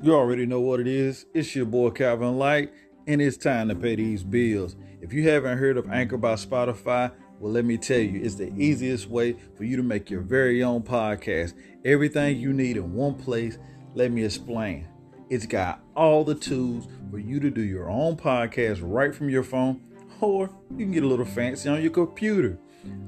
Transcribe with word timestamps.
You 0.00 0.14
already 0.14 0.46
know 0.46 0.60
what 0.60 0.78
it 0.78 0.86
is. 0.86 1.26
It's 1.34 1.56
your 1.56 1.66
boy 1.66 1.90
Calvin 1.90 2.38
Light, 2.38 2.72
and 3.08 3.20
it's 3.20 3.36
time 3.36 3.68
to 3.68 3.74
pay 3.74 3.96
these 3.96 4.22
bills. 4.22 4.76
If 5.02 5.12
you 5.12 5.28
haven't 5.28 5.58
heard 5.58 5.76
of 5.76 5.90
Anchor 5.90 6.16
by 6.16 6.34
Spotify, 6.34 7.10
well, 7.40 7.50
let 7.50 7.64
me 7.64 7.78
tell 7.78 7.98
you, 7.98 8.20
it's 8.22 8.36
the 8.36 8.52
easiest 8.56 9.08
way 9.08 9.34
for 9.56 9.64
you 9.64 9.76
to 9.76 9.82
make 9.82 10.08
your 10.08 10.20
very 10.20 10.62
own 10.62 10.82
podcast. 10.82 11.54
Everything 11.84 12.38
you 12.38 12.52
need 12.52 12.76
in 12.76 12.92
one 12.92 13.14
place. 13.14 13.58
Let 13.96 14.12
me 14.12 14.24
explain. 14.24 14.86
It's 15.30 15.46
got 15.46 15.82
all 15.96 16.22
the 16.22 16.36
tools 16.36 16.86
for 17.10 17.18
you 17.18 17.40
to 17.40 17.50
do 17.50 17.62
your 17.62 17.90
own 17.90 18.16
podcast 18.16 18.78
right 18.82 19.12
from 19.12 19.28
your 19.28 19.42
phone, 19.42 19.80
or 20.20 20.48
you 20.70 20.84
can 20.84 20.92
get 20.92 21.02
a 21.02 21.08
little 21.08 21.26
fancy 21.26 21.68
on 21.68 21.82
your 21.82 21.90
computer. 21.90 22.56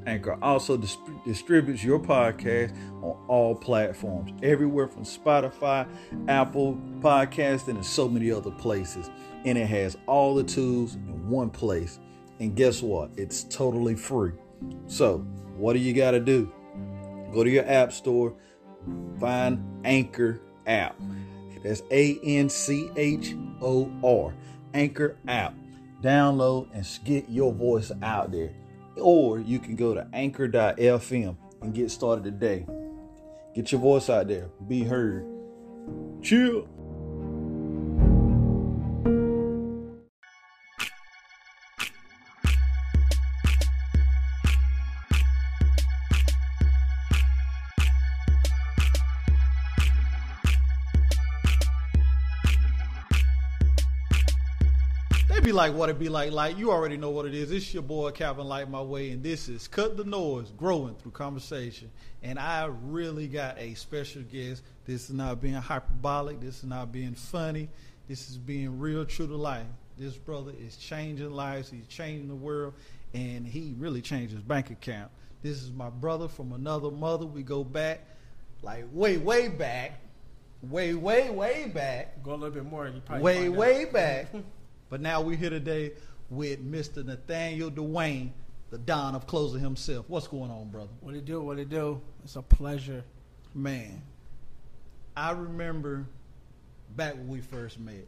Anchor 0.07 0.39
also 0.43 0.77
dis- 0.77 0.99
distributes 1.25 1.85
your 1.85 1.99
podcast 1.99 2.75
on 3.03 3.17
all 3.29 3.55
platforms, 3.55 4.33
everywhere 4.43 4.89
from 4.89 5.05
Spotify, 5.05 5.87
Apple 6.29 6.75
Podcasting, 7.01 7.69
and 7.77 7.85
so 7.85 8.09
many 8.09 8.31
other 8.31 8.51
places. 8.51 9.11
And 9.45 9.57
it 9.57 9.67
has 9.67 9.97
all 10.07 10.35
the 10.35 10.45
tools 10.45 10.95
in 10.95 11.29
one 11.29 11.51
place. 11.51 11.99
And 12.39 12.57
guess 12.57 12.83
what? 12.83 13.11
It's 13.17 13.45
totally 13.45 13.95
free. 13.95 14.33
So, 14.87 15.19
what 15.57 15.75
do 15.75 15.79
you 15.79 15.93
got 15.93 16.13
to 16.13 16.21
do? 16.21 16.53
Go 17.33 17.45
to 17.45 17.51
your 17.51 17.67
app 17.69 17.93
store, 17.93 18.35
find 19.19 19.63
Anchor 19.85 20.41
app. 20.67 20.97
That's 21.63 21.83
A 21.91 22.19
N 22.25 22.49
C 22.49 22.91
H 22.97 23.35
O 23.61 23.91
R. 24.03 24.35
Anchor 24.73 25.17
app. 25.29 25.55
Download 26.03 26.69
and 26.73 26.87
get 27.05 27.29
your 27.29 27.53
voice 27.53 27.93
out 28.03 28.33
there. 28.33 28.55
Or 28.97 29.39
you 29.39 29.59
can 29.59 29.77
go 29.77 29.95
to 29.95 30.07
anchor.fm 30.13 31.37
and 31.63 31.75
get 31.75 31.91
started 31.91 32.25
today. 32.25 32.67
Get 33.55 33.73
your 33.73 33.81
voice 33.81 34.09
out 34.09 34.29
there. 34.29 34.49
Be 34.69 34.85
heard. 34.85 35.27
Chill. 36.23 36.69
Like 55.61 55.75
what 55.75 55.91
it 55.91 55.99
be 55.99 56.09
like. 56.09 56.33
Like 56.33 56.57
you 56.57 56.71
already 56.71 56.97
know 56.97 57.11
what 57.11 57.27
it 57.27 57.35
is. 57.35 57.51
It's 57.51 57.75
your 57.75 57.83
boy 57.83 58.13
Calvin 58.13 58.47
Light 58.47 58.71
My 58.71 58.81
Way, 58.81 59.11
and 59.11 59.23
this 59.23 59.47
is 59.47 59.69
Cut 59.69 59.99
the 59.99 60.05
Noise, 60.05 60.51
growing 60.57 60.95
through 60.95 61.11
conversation. 61.11 61.91
And 62.23 62.39
I 62.39 62.65
really 62.85 63.29
got 63.29 63.59
a 63.59 63.75
special 63.75 64.23
guest. 64.23 64.63
This 64.87 65.11
is 65.11 65.15
not 65.15 65.43
being 65.43 65.53
hyperbolic. 65.53 66.41
This 66.41 66.59
is 66.59 66.65
not 66.65 66.93
being 66.93 67.15
funny. 67.15 67.69
This 68.09 68.31
is 68.31 68.39
being 68.39 68.79
real, 68.79 69.05
true 69.05 69.27
to 69.27 69.37
life. 69.37 69.67
This 69.99 70.17
brother 70.17 70.53
is 70.59 70.79
changing 70.79 71.31
lives. 71.31 71.69
He's 71.69 71.87
changing 71.89 72.29
the 72.29 72.35
world, 72.35 72.73
and 73.13 73.47
he 73.47 73.75
really 73.77 74.01
changed 74.01 74.33
his 74.33 74.43
bank 74.43 74.71
account. 74.71 75.11
This 75.43 75.61
is 75.63 75.71
my 75.71 75.91
brother 75.91 76.29
from 76.29 76.55
another 76.55 76.91
mother. 76.91 77.27
We 77.27 77.43
go 77.43 77.65
back, 77.65 78.07
like 78.63 78.87
way, 78.93 79.19
way 79.19 79.49
back, 79.49 80.01
way, 80.63 80.95
way, 80.95 81.29
way 81.29 81.71
back 81.75 82.23
Go 82.23 82.31
a 82.31 82.33
little 82.33 82.51
bit 82.51 82.65
more. 82.65 82.89
You 82.89 83.03
probably 83.05 83.23
way, 83.23 83.49
way 83.51 83.85
back. 83.85 84.29
but 84.91 85.01
now 85.01 85.21
we're 85.23 85.37
here 85.37 85.51
today 85.51 85.93
with 86.29 86.65
Mr. 86.71 87.05
Nathaniel 87.05 87.71
Dwayne, 87.71 88.31
the 88.71 88.79
Don 88.79 89.15
of 89.15 89.27
Closer 89.27 89.59
himself. 89.59 90.05
What's 90.09 90.29
going 90.29 90.51
on, 90.51 90.69
brother? 90.69 90.91
What 91.01 91.15
it 91.15 91.25
do? 91.25 91.41
What 91.41 91.59
it 91.59 91.71
do? 91.71 92.01
It's 92.25 92.37
a 92.37 92.43
pleasure. 92.43 93.05
Man, 93.55 94.03
I 95.17 95.31
remember 95.31 96.05
back 96.97 97.15
when 97.15 97.29
we 97.29 97.41
first 97.41 97.79
met. 97.79 98.07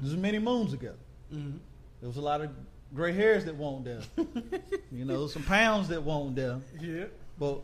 This 0.00 0.10
was 0.10 0.16
many 0.16 0.38
moons 0.38 0.72
ago. 0.72 0.92
Mm-hmm. 1.32 1.56
There 2.00 2.08
was 2.08 2.16
a 2.16 2.20
lot 2.22 2.40
of 2.40 2.50
gray 2.94 3.12
hairs 3.12 3.44
that 3.44 3.54
won't 3.54 3.84
there. 3.84 4.00
you 4.92 5.04
know, 5.04 5.26
some 5.26 5.42
pounds 5.42 5.88
that 5.88 6.02
won't 6.02 6.36
there. 6.36 6.58
Yeah. 6.80 7.04
But 7.38 7.60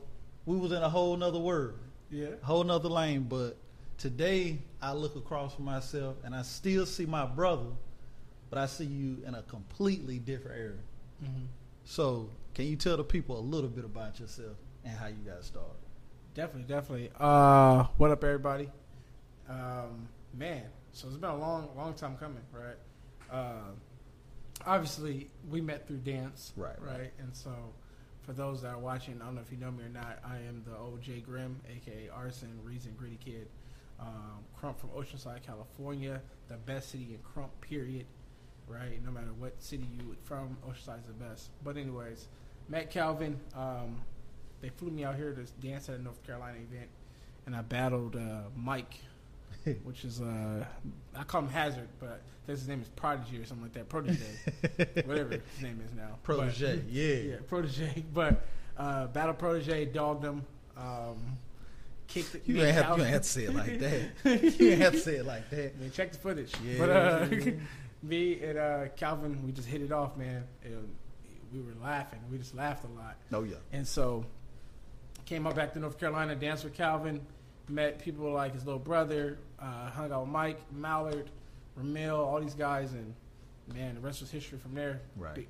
we 0.46 0.56
was 0.56 0.72
in 0.72 0.82
a 0.82 0.88
whole 0.88 1.16
nother 1.16 1.38
world. 1.38 1.78
Yeah. 2.10 2.28
a 2.42 2.46
whole 2.46 2.64
nother 2.64 2.88
lane. 2.88 3.22
But 3.28 3.56
today 3.98 4.58
I 4.80 4.92
look 4.92 5.16
across 5.16 5.54
from 5.54 5.64
myself 5.64 6.16
and 6.24 6.34
I 6.34 6.42
still 6.42 6.86
see 6.86 7.06
my 7.06 7.26
brother, 7.26 7.66
but 8.50 8.58
I 8.58 8.66
see 8.66 8.84
you 8.84 9.18
in 9.26 9.34
a 9.34 9.42
completely 9.42 10.18
different 10.18 10.58
area. 10.58 10.80
Mm-hmm. 11.22 11.44
So 11.84 12.28
can 12.54 12.66
you 12.66 12.76
tell 12.76 12.96
the 12.96 13.04
people 13.04 13.38
a 13.38 13.40
little 13.40 13.70
bit 13.70 13.84
about 13.84 14.20
yourself 14.20 14.56
and 14.84 14.96
how 14.96 15.06
you 15.06 15.16
got 15.26 15.44
started? 15.44 15.72
Definitely, 16.34 16.74
definitely. 16.74 17.10
Uh, 17.18 17.84
what 17.96 18.10
up, 18.10 18.22
everybody? 18.22 18.70
Um, 19.48 20.08
man, 20.34 20.64
so 20.92 21.08
it's 21.08 21.16
been 21.16 21.30
a 21.30 21.36
long, 21.36 21.68
long 21.76 21.94
time 21.94 22.16
coming, 22.16 22.42
right? 22.52 22.76
Uh, 23.30 23.70
obviously, 24.66 25.30
we 25.50 25.60
met 25.60 25.86
through 25.86 25.98
dance, 25.98 26.52
Right, 26.56 26.80
right. 26.80 26.98
Right, 27.00 27.12
and 27.18 27.34
so 27.34 27.52
for 28.22 28.32
those 28.34 28.62
that 28.62 28.74
are 28.74 28.78
watching, 28.78 29.20
I 29.22 29.24
don't 29.24 29.36
know 29.36 29.40
if 29.40 29.50
you 29.50 29.58
know 29.58 29.70
me 29.70 29.84
or 29.84 29.88
not. 29.88 30.18
I 30.24 30.36
am 30.46 30.62
the 30.64 30.72
OJ 30.72 31.24
Grimm, 31.24 31.60
aka 31.68 32.10
Arson 32.14 32.60
Reason 32.62 32.92
Gritty 32.96 33.18
Kid. 33.24 33.48
Um, 33.98 34.44
Krump 34.60 34.78
from 34.78 34.90
Oceanside, 34.90 35.42
California, 35.44 36.20
the 36.46 36.56
best 36.56 36.90
city 36.90 37.08
in 37.10 37.18
Krump. 37.18 37.48
Period. 37.60 38.06
Right, 38.68 39.02
no 39.04 39.10
matter 39.10 39.32
what 39.38 39.60
city 39.62 39.86
you 39.98 40.14
from, 40.24 40.56
Oceanside's 40.68 41.06
the 41.06 41.12
best. 41.14 41.50
But 41.64 41.76
anyways, 41.76 42.28
Matt 42.68 42.90
Calvin. 42.90 43.38
Um, 43.56 44.00
they 44.60 44.68
flew 44.70 44.90
me 44.90 45.04
out 45.04 45.14
here 45.16 45.32
to 45.32 45.44
dance 45.66 45.88
at 45.88 45.98
a 45.98 46.02
North 46.02 46.22
Carolina 46.26 46.56
event, 46.58 46.88
and 47.46 47.54
I 47.54 47.62
battled 47.62 48.16
uh, 48.16 48.40
Mike, 48.56 48.98
which 49.84 50.04
is 50.04 50.20
uh, 50.20 50.64
I 51.16 51.22
call 51.24 51.42
him 51.42 51.48
Hazard, 51.48 51.88
but 52.00 52.22
his 52.46 52.66
name 52.66 52.82
is 52.82 52.88
Prodigy 52.88 53.38
or 53.38 53.44
something 53.46 53.64
like 53.64 53.72
that. 53.74 53.88
Protege, 53.88 54.24
whatever 55.06 55.30
his 55.30 55.62
name 55.62 55.80
is 55.86 55.94
now. 55.94 56.18
Protege, 56.24 56.76
But- 56.76 56.88
yeah. 56.90 57.14
yeah, 57.14 57.36
Protege. 57.46 58.04
But 58.12 58.44
uh, 58.76 59.06
battle 59.06 59.34
Protege, 59.34 59.86
dogged 59.86 60.24
him, 60.24 60.44
um, 60.76 61.38
kicked. 62.08 62.32
The, 62.32 62.40
You 62.44 62.62
ain't, 62.62 62.74
have, 62.74 62.98
you 62.98 63.04
ain't 63.04 63.12
have 63.12 63.22
to 63.22 63.28
say 63.28 63.44
it 63.44 63.54
like 63.54 63.78
that. 63.78 64.00
you 64.60 64.70
ain't 64.70 64.80
have 64.82 64.92
to 64.94 64.98
say 65.00 65.16
it 65.16 65.24
like 65.26 65.48
that. 65.50 65.72
I 65.76 65.80
mean, 65.80 65.90
check 65.92 66.10
the 66.12 66.18
footage. 66.18 66.52
Yeah. 66.66 66.78
But 66.78 66.90
uh, 66.90 67.26
me 68.02 68.40
and 68.42 68.58
uh, 68.58 68.88
Calvin, 68.96 69.44
we 69.44 69.52
just 69.52 69.68
hit 69.68 69.82
it 69.82 69.92
off, 69.92 70.16
man. 70.16 70.44
And 70.64 70.88
we 71.52 71.60
were 71.60 71.74
laughing. 71.82 72.20
We 72.30 72.38
just 72.38 72.54
laughed 72.54 72.84
a 72.84 72.98
lot. 72.98 73.16
Oh 73.32 73.42
yeah. 73.44 73.56
And 73.72 73.86
so 73.86 74.24
came 75.24 75.46
up 75.46 75.56
back 75.56 75.72
to 75.74 75.78
North 75.78 75.98
Carolina, 75.98 76.34
danced 76.34 76.64
with 76.64 76.74
Calvin, 76.74 77.20
met 77.68 77.98
people 77.98 78.30
like 78.32 78.54
his 78.54 78.64
little 78.64 78.78
brother, 78.78 79.38
uh, 79.60 79.90
hung 79.90 80.10
out 80.12 80.22
with 80.22 80.30
Mike, 80.30 80.60
Mallard, 80.72 81.30
Ramil, 81.78 82.16
all 82.18 82.40
these 82.40 82.54
guys, 82.54 82.92
and 82.92 83.14
man, 83.74 83.94
the 83.94 84.00
rest 84.00 84.20
was 84.20 84.30
history 84.30 84.58
from 84.58 84.74
there. 84.74 85.00
Right. 85.16 85.46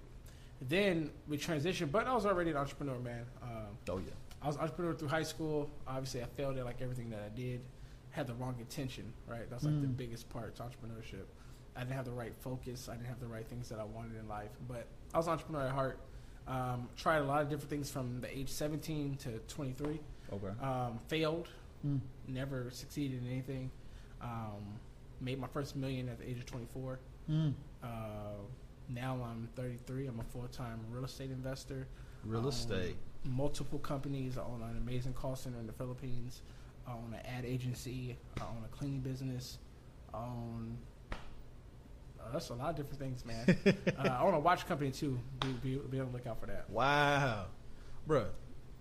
Then 0.60 1.10
we 1.28 1.38
transitioned, 1.38 1.92
but 1.92 2.06
I 2.08 2.14
was 2.14 2.26
already 2.26 2.50
an 2.50 2.56
entrepreneur, 2.56 2.98
man. 2.98 3.24
Um, 3.42 3.50
Oh 3.88 3.98
yeah. 3.98 4.10
I 4.42 4.46
was 4.48 4.56
an 4.56 4.62
entrepreneur 4.62 4.94
through 4.94 5.08
high 5.08 5.22
school. 5.22 5.70
Obviously, 5.86 6.22
I 6.22 6.26
failed 6.26 6.56
at 6.58 6.64
like 6.64 6.80
everything 6.82 7.10
that 7.10 7.20
I 7.24 7.28
did. 7.36 7.60
Had 8.10 8.26
the 8.26 8.34
wrong 8.34 8.56
intention, 8.58 9.12
right? 9.28 9.48
That's 9.50 9.62
like 9.64 9.80
the 9.80 9.86
Mm. 9.86 9.96
biggest 9.96 10.28
part 10.30 10.56
to 10.56 10.62
entrepreneurship. 10.62 11.26
I 11.78 11.82
didn't 11.82 11.94
have 11.94 12.04
the 12.06 12.10
right 12.10 12.32
focus. 12.40 12.88
I 12.88 12.94
didn't 12.96 13.06
have 13.06 13.20
the 13.20 13.28
right 13.28 13.46
things 13.46 13.68
that 13.68 13.78
I 13.78 13.84
wanted 13.84 14.18
in 14.18 14.28
life. 14.28 14.50
But 14.66 14.86
I 15.14 15.18
was 15.18 15.28
an 15.28 15.34
entrepreneur 15.34 15.66
at 15.66 15.72
heart. 15.72 16.00
Um, 16.48 16.88
tried 16.96 17.18
a 17.18 17.24
lot 17.24 17.40
of 17.42 17.48
different 17.48 17.70
things 17.70 17.88
from 17.88 18.20
the 18.20 18.36
age 18.36 18.48
17 18.48 19.16
to 19.18 19.38
23. 19.46 20.00
Okay. 20.32 20.46
Um, 20.60 20.98
failed. 21.06 21.46
Mm. 21.86 22.00
Never 22.26 22.70
succeeded 22.72 23.22
in 23.22 23.30
anything. 23.30 23.70
Um, 24.20 24.80
made 25.20 25.38
my 25.38 25.46
first 25.46 25.76
million 25.76 26.08
at 26.08 26.18
the 26.18 26.28
age 26.28 26.38
of 26.38 26.46
24. 26.46 26.98
Mm. 27.30 27.52
Uh, 27.82 27.86
now 28.88 29.20
I'm 29.22 29.48
33. 29.54 30.08
I'm 30.08 30.18
a 30.18 30.24
full 30.24 30.48
time 30.48 30.80
real 30.90 31.04
estate 31.04 31.30
investor 31.30 31.86
Real 32.24 32.40
Um, 32.40 32.48
estate. 32.48 32.96
multiple 33.24 33.78
companies. 33.78 34.36
I 34.36 34.42
own 34.42 34.62
an 34.68 34.76
amazing 34.78 35.12
call 35.12 35.36
center 35.36 35.60
in 35.60 35.66
the 35.68 35.72
Philippines. 35.72 36.42
I 36.88 36.92
own 36.94 37.14
an 37.14 37.24
ad 37.24 37.44
agency. 37.44 38.16
I 38.40 38.44
own 38.44 38.64
a 38.64 38.68
cleaning 38.76 39.00
business. 39.00 39.58
I 40.12 40.24
own 40.24 40.76
uh, 42.20 42.32
that's 42.32 42.48
a 42.50 42.54
lot 42.54 42.70
of 42.70 42.76
different 42.76 42.98
things, 42.98 43.24
man. 43.24 43.56
uh, 43.98 44.08
I 44.08 44.20
own 44.22 44.34
a 44.34 44.38
watch 44.40 44.66
company 44.66 44.90
too. 44.90 45.18
Be, 45.40 45.48
be, 45.62 45.76
be 45.90 46.00
on 46.00 46.06
the 46.06 46.12
lookout 46.12 46.40
for 46.40 46.46
that. 46.46 46.68
Wow, 46.70 47.46
bruh, 48.08 48.26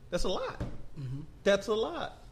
that's 0.09 0.23
a 0.23 0.29
lot. 0.29 0.59
Mm-hmm. 0.99 1.21
That's 1.43 1.67
a 1.67 1.73
lot. 1.73 2.23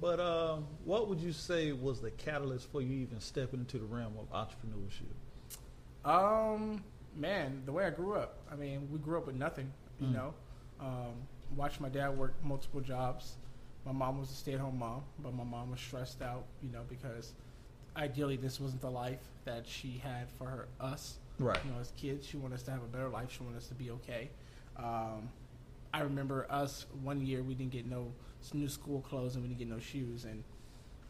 But 0.00 0.20
um, 0.20 0.66
what 0.84 1.08
would 1.08 1.20
you 1.20 1.32
say 1.32 1.72
was 1.72 2.00
the 2.00 2.10
catalyst 2.10 2.70
for 2.70 2.82
you 2.82 2.94
even 3.02 3.20
stepping 3.20 3.60
into 3.60 3.78
the 3.78 3.84
realm 3.86 4.14
of 4.18 4.30
entrepreneurship? 4.32 5.14
Um, 6.04 6.82
man, 7.16 7.62
the 7.64 7.72
way 7.72 7.84
I 7.86 7.90
grew 7.90 8.14
up. 8.14 8.38
I 8.52 8.56
mean, 8.56 8.88
we 8.92 8.98
grew 8.98 9.16
up 9.18 9.26
with 9.26 9.36
nothing. 9.36 9.72
You 10.00 10.08
Mm. 10.08 10.12
know, 10.14 10.34
um, 10.80 11.14
watched 11.56 11.80
my 11.80 11.88
dad 11.88 12.18
work 12.18 12.34
multiple 12.42 12.80
jobs. 12.80 13.36
My 13.86 13.92
mom 13.92 14.18
was 14.18 14.30
a 14.30 14.34
stay-at-home 14.34 14.78
mom, 14.78 15.02
but 15.20 15.32
my 15.32 15.44
mom 15.44 15.70
was 15.70 15.80
stressed 15.80 16.20
out. 16.20 16.44
You 16.62 16.70
know, 16.72 16.82
because 16.88 17.32
ideally 17.96 18.36
this 18.36 18.60
wasn't 18.60 18.80
the 18.80 18.90
life 18.90 19.20
that 19.44 19.66
she 19.66 20.00
had 20.02 20.28
for 20.38 20.46
her, 20.46 20.68
us. 20.80 21.18
Right. 21.38 21.58
You 21.64 21.72
know, 21.72 21.80
as 21.80 21.92
kids, 21.96 22.26
she 22.26 22.36
wanted 22.36 22.56
us 22.56 22.62
to 22.64 22.70
have 22.70 22.82
a 22.82 22.86
better 22.86 23.08
life. 23.08 23.32
She 23.32 23.42
wanted 23.42 23.58
us 23.58 23.68
to 23.68 23.74
be 23.74 23.90
okay. 23.90 24.30
Um, 24.76 25.28
I 25.92 26.00
remember 26.00 26.46
us 26.50 26.86
one 27.02 27.24
year 27.24 27.42
we 27.42 27.54
didn't 27.54 27.72
get 27.72 27.86
no 27.86 28.12
new 28.52 28.68
school 28.68 29.00
clothes 29.00 29.34
and 29.34 29.42
we 29.42 29.48
didn't 29.48 29.60
get 29.60 29.68
no 29.68 29.80
shoes 29.80 30.24
and 30.24 30.44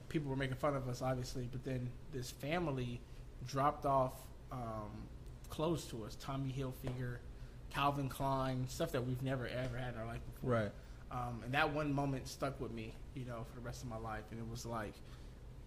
people 0.08 0.31
were 0.31 0.36
making 0.36 0.56
fun 0.56 0.76
of 0.76 0.88
us, 0.88 1.02
obviously. 1.02 1.48
But 1.50 1.64
then 1.64 1.88
this 2.12 2.31
family 2.31 3.00
dropped 3.46 3.87
off 3.87 4.14
um, 4.52 4.90
clothes 5.48 5.84
to 5.87 6.04
us: 6.04 6.16
Tommy 6.20 6.54
Hilfiger, 6.56 7.19
Calvin 7.70 8.08
Klein, 8.08 8.66
stuff 8.69 8.92
that 8.92 9.04
we've 9.04 9.22
never 9.22 9.46
ever 9.48 9.76
had 9.76 9.94
in 9.94 10.00
our 10.00 10.06
life 10.06 10.20
before. 10.34 10.50
Right. 10.50 10.70
Um, 11.10 11.42
and 11.44 11.54
that 11.54 11.72
one 11.72 11.92
moment 11.92 12.26
stuck 12.28 12.60
with 12.60 12.72
me, 12.72 12.94
you 13.14 13.25
know, 13.25 13.44
for 13.48 13.54
the 13.54 13.64
rest 13.64 13.82
of 13.82 13.88
my 13.88 13.98
life. 13.98 14.25
And 14.30 14.40
it 14.40 14.48
was 14.50 14.66
like, 14.66 14.94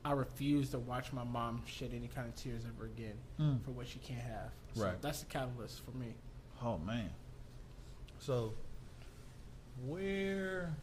I 0.05 0.11
refuse 0.13 0.69
to 0.71 0.79
watch 0.79 1.11
my 1.11 1.23
mom 1.23 1.63
shed 1.65 1.91
any 1.93 2.07
kind 2.07 2.27
of 2.27 2.35
tears 2.35 2.63
ever 2.65 2.85
again 2.85 3.15
Mm. 3.39 3.63
for 3.63 3.71
what 3.71 3.87
she 3.87 3.99
can't 3.99 4.21
have. 4.21 4.51
So 4.73 4.83
Right. 4.85 5.01
That's 5.01 5.19
the 5.19 5.25
catalyst 5.25 5.83
for 5.83 5.91
me. 5.91 6.13
Oh 6.63 6.77
man. 6.77 7.09
So 8.19 8.53
where 9.85 10.73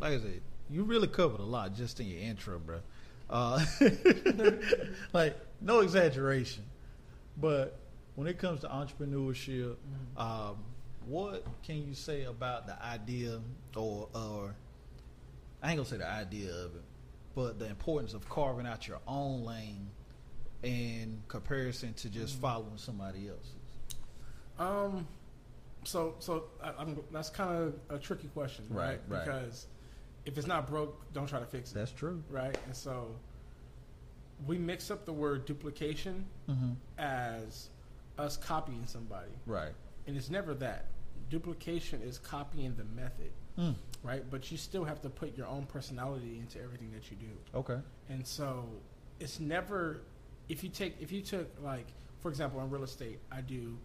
like 0.00 0.12
I 0.12 0.18
said, 0.18 0.40
you 0.70 0.84
really 0.84 1.08
covered 1.08 1.40
a 1.40 1.44
lot 1.44 1.74
just 1.74 1.98
in 2.00 2.06
your 2.06 2.20
intro, 2.20 2.58
bro. 2.58 2.80
Uh, 3.28 3.64
like 5.12 5.36
no 5.60 5.80
exaggeration. 5.80 6.64
But 7.36 7.78
when 8.14 8.26
it 8.28 8.38
comes 8.38 8.60
to 8.60 8.68
entrepreneurship, 8.68 9.76
um, 10.16 10.56
what 11.06 11.44
can 11.62 11.86
you 11.86 11.94
say 11.94 12.24
about 12.24 12.66
the 12.66 12.80
idea 12.82 13.40
or 13.76 14.08
or 14.14 14.54
I 15.62 15.70
ain't 15.70 15.78
gonna 15.78 15.88
say 15.88 15.96
the 15.98 16.08
idea 16.08 16.50
of 16.52 16.74
it, 16.76 16.82
but 17.38 17.60
the 17.60 17.66
importance 17.66 18.14
of 18.14 18.28
carving 18.28 18.66
out 18.66 18.88
your 18.88 18.98
own 19.06 19.44
lane 19.44 19.88
in 20.64 21.22
comparison 21.28 21.94
to 21.94 22.08
just 22.10 22.36
Mhm. 22.36 22.40
following 22.40 22.76
somebody 22.78 23.28
else's. 23.28 23.54
Um, 24.58 25.06
so 25.84 26.16
so 26.18 26.48
I, 26.60 26.72
I'm, 26.80 26.98
that's 27.12 27.30
kind 27.30 27.54
of 27.62 27.80
a 27.90 27.98
tricky 28.00 28.26
question, 28.26 28.64
right? 28.70 28.98
Right, 29.06 29.18
right. 29.18 29.24
Because 29.24 29.68
if 30.26 30.36
it's 30.36 30.48
not 30.48 30.66
broke, 30.66 31.12
don't 31.12 31.28
try 31.28 31.38
to 31.38 31.46
fix 31.46 31.70
it, 31.70 31.74
That's 31.76 31.92
true. 31.92 32.24
right? 32.28 32.58
And 32.66 32.74
so 32.76 33.14
we 34.44 34.58
mix 34.58 34.90
up 34.90 35.04
the 35.04 35.12
word 35.12 35.44
duplication 35.44 36.26
Mm-hmm. 36.48 36.72
as 36.98 37.70
us 38.18 38.36
copying 38.36 38.84
somebody, 38.84 39.30
Right. 39.46 39.74
and 40.08 40.16
it's 40.16 40.28
never 40.28 40.54
that. 40.54 40.86
Duplication 41.30 42.02
is 42.02 42.18
copying 42.18 42.74
the 42.74 42.84
method, 42.84 43.30
Mm. 43.58 43.74
right? 44.02 44.22
But 44.30 44.50
you 44.50 44.56
still 44.56 44.84
have 44.84 45.00
to 45.02 45.10
put 45.10 45.36
your 45.36 45.46
own 45.46 45.66
personality 45.66 46.38
into 46.38 46.62
everything 46.62 46.92
that 46.92 47.10
you 47.10 47.16
do. 47.16 47.58
Okay. 47.58 47.78
And 48.08 48.26
so 48.26 48.66
it's 49.20 49.40
never 49.40 50.02
if 50.48 50.62
you 50.62 50.70
take 50.70 50.96
if 51.00 51.10
you 51.12 51.22
took 51.22 51.48
like 51.62 51.86
for 52.20 52.28
example 52.28 52.60
in 52.60 52.70
real 52.70 52.84
estate, 52.84 53.18
I 53.30 53.40
do 53.40 53.76